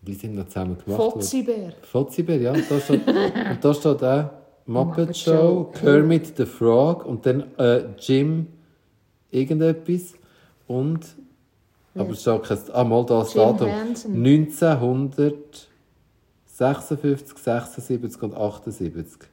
Die 0.02 0.13
sind 0.13 0.36
noch 0.36 0.46
zusammen 0.48 0.78
gemacht. 0.78 1.02
Fotzibär. 1.02 1.74
Fotzibär, 1.82 2.38
ja. 2.40 2.54
Da 2.54 2.80
steht, 2.80 3.08
und 3.08 3.58
da 3.62 3.74
steht 3.74 4.04
auch 4.04 4.26
Muppet 4.66 4.98
Muppet 4.98 5.18
Show, 5.18 5.32
Show. 5.32 5.72
Kermit 5.74 6.38
the 6.38 6.46
Frog 6.46 7.06
und 7.06 7.26
dann 7.26 7.46
äh, 7.58 7.84
Jim 8.00 8.48
irgendetwas 9.32 10.13
und 10.68 11.16
aber 11.96 12.12
es 12.12 12.22
steht 12.22 12.44
kein, 12.44 12.58
ah, 12.74 12.84
mal 12.84 13.04
da 13.06 13.20
das 13.22 13.34
Jim 13.34 13.58
Datum. 16.58 16.98
Henson. 16.98 16.98
1956, 16.98 17.38
76 17.38 18.24
und 18.24 18.36
78. 18.36 19.30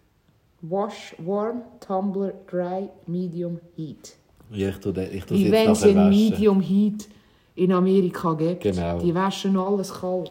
Wash, 0.62 1.14
warm, 1.18 1.62
tumbler, 1.80 2.32
dry, 2.50 2.88
medium, 3.06 3.60
heat. 3.76 4.16
Ja, 4.50 4.68
ich 4.70 4.76
tue, 4.78 4.92
den- 4.92 5.12
ich 5.14 5.24
tue 5.24 5.36
Wie 5.36 5.50
wenn 5.52 5.70
es 5.70 5.82
waschen. 5.82 6.08
Medium 6.08 6.60
Heat 6.60 7.08
in 7.54 7.72
Amerika 7.72 8.32
gibt. 8.34 8.62
Genau. 8.62 8.98
Die 8.98 9.14
waschen 9.14 9.56
alles 9.58 9.92
kalt. 9.92 10.30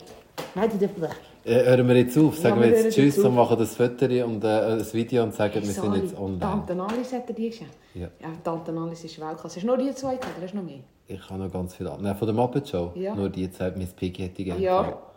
Nein, 0.55 0.69
die 0.73 0.77
dürfen 0.79 1.03
Äh, 1.45 1.65
hören 1.65 1.87
wir 1.87 1.97
jetzt 1.97 2.17
auf, 2.17 2.37
sagen 2.37 2.61
Ja, 2.61 2.67
wir 2.67 2.69
jetzt 2.83 2.95
Tschüss 2.95 3.19
und 3.19 3.35
machen 3.35 3.57
das 3.59 3.75
Foto 3.75 4.05
und 4.05 4.43
äh, 4.43 4.47
ein 4.47 4.93
Video 4.93 5.23
und 5.23 5.33
sagen, 5.35 5.55
wir 5.55 5.61
sind 5.63 5.95
jetzt 5.95 6.17
online. 6.17 6.39
Tante 6.39 6.73
Alice 6.81 7.11
hat 7.13 7.27
er 7.27 7.35
die 7.35 7.49
geschenkt. 7.49 7.73
Ja. 7.93 8.07
ja 8.21 8.29
Tante 8.43 8.71
Alice 8.71 9.03
ist 9.03 9.19
Weltklasse. 9.19 9.55
Hast 9.57 9.63
du 9.63 9.67
nur 9.67 9.77
die 9.77 9.93
zwei 9.93 10.15
gehabt 10.15 10.37
oder 10.37 10.45
hast 10.45 10.53
du 10.53 10.57
noch 10.57 10.63
mehr? 10.63 10.79
Ich 11.05 11.29
habe 11.29 11.43
noch 11.43 11.51
ganz 11.51 11.75
viel 11.75 11.87
an. 11.87 12.01
Nein, 12.01 12.15
von 12.15 12.27
der 12.27 12.33
Muppet 12.35 12.69
Show. 12.69 12.91
Ja. 12.95 13.13
Nur 13.13 13.29
die 13.29 13.51
Zeit, 13.51 13.77
Miss 13.77 13.89
Piggy 13.93 14.23
hätte 14.23 14.41
ich 14.41 14.47
Ja. 14.47 14.81
gehabt. 14.83 15.12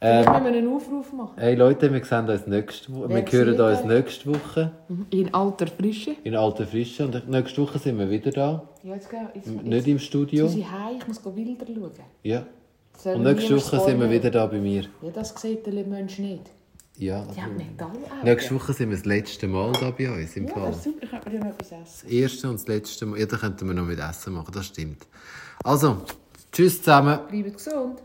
Vielleicht 0.00 0.28
müssen 0.30 0.44
wir 0.44 0.52
einen 0.52 0.72
Aufruf 0.72 1.12
machen. 1.12 1.32
Hey 1.36 1.54
Leute, 1.56 1.92
wir 1.92 2.04
sehen 2.04 2.28
uns 2.28 2.46
nächste 2.46 2.92
Woche. 2.94 3.08
Wir 3.08 3.32
hören 3.32 3.60
uns 3.60 3.84
nächste 3.84 4.28
Woche 4.32 4.70
In 5.10 5.34
alter 5.34 5.66
Frische. 5.66 6.14
in 6.22 6.36
alter 6.36 6.66
Frische. 6.66 7.04
Und 7.06 7.28
nächste 7.28 7.62
Woche 7.62 7.78
sind 7.80 7.98
wir 7.98 8.08
wieder 8.08 8.30
da. 8.30 8.62
Ja, 8.84 8.94
jetzt 8.94 9.08
jetzt, 9.34 9.46
jetzt, 9.48 9.64
Nicht 9.64 9.88
im 9.88 9.98
Studio. 9.98 10.46
Jetzt 10.46 10.70
heim, 10.70 10.96
ich 11.00 11.08
muss 11.08 11.18
Bilder 11.18 11.66
schauen. 11.66 11.90
Ja. 12.22 12.46
Und 13.04 13.22
nächste 13.22 13.56
Woche 13.56 13.80
sind 13.80 14.00
wir 14.00 14.10
wieder 14.10 14.30
da 14.30 14.46
bei 14.46 14.58
mir. 14.58 14.82
Ja, 15.02 15.10
das 15.12 15.34
sieht 15.40 15.66
der 15.66 15.84
Mensch 15.84 16.18
nicht. 16.18 16.42
Ja. 16.96 17.24
Metallaugen. 17.56 18.00
Nächste 18.24 18.54
Woche 18.54 18.72
sind 18.72 18.90
wir 18.90 18.96
das 18.96 19.06
letzte 19.06 19.46
Mal 19.48 19.72
da 19.80 19.90
bei 19.90 20.10
uns 20.10 20.36
im 20.36 20.46
Ja, 20.46 20.54
Fall. 20.54 20.66
das 20.68 20.76
ist 20.78 20.84
super. 20.84 20.98
Ich 21.02 21.10
könnte 21.10 21.30
mir 21.30 21.38
dann 21.40 21.48
etwas 21.50 21.72
essen. 21.72 21.82
Das 21.84 22.04
erste 22.04 22.48
und 22.50 22.54
das 22.54 22.66
letzte 22.68 23.06
Mal. 23.06 23.18
Ja, 23.20 23.26
da 23.26 23.36
könnten 23.36 23.66
wir 23.68 23.74
noch 23.74 23.84
mit 23.84 23.98
Essen 23.98 24.32
machen, 24.32 24.50
das 24.52 24.66
stimmt. 24.66 25.06
Also, 25.64 25.98
tschüss 26.52 26.78
zusammen. 26.82 27.18
Bleibt 27.28 27.54
gesund. 27.54 27.98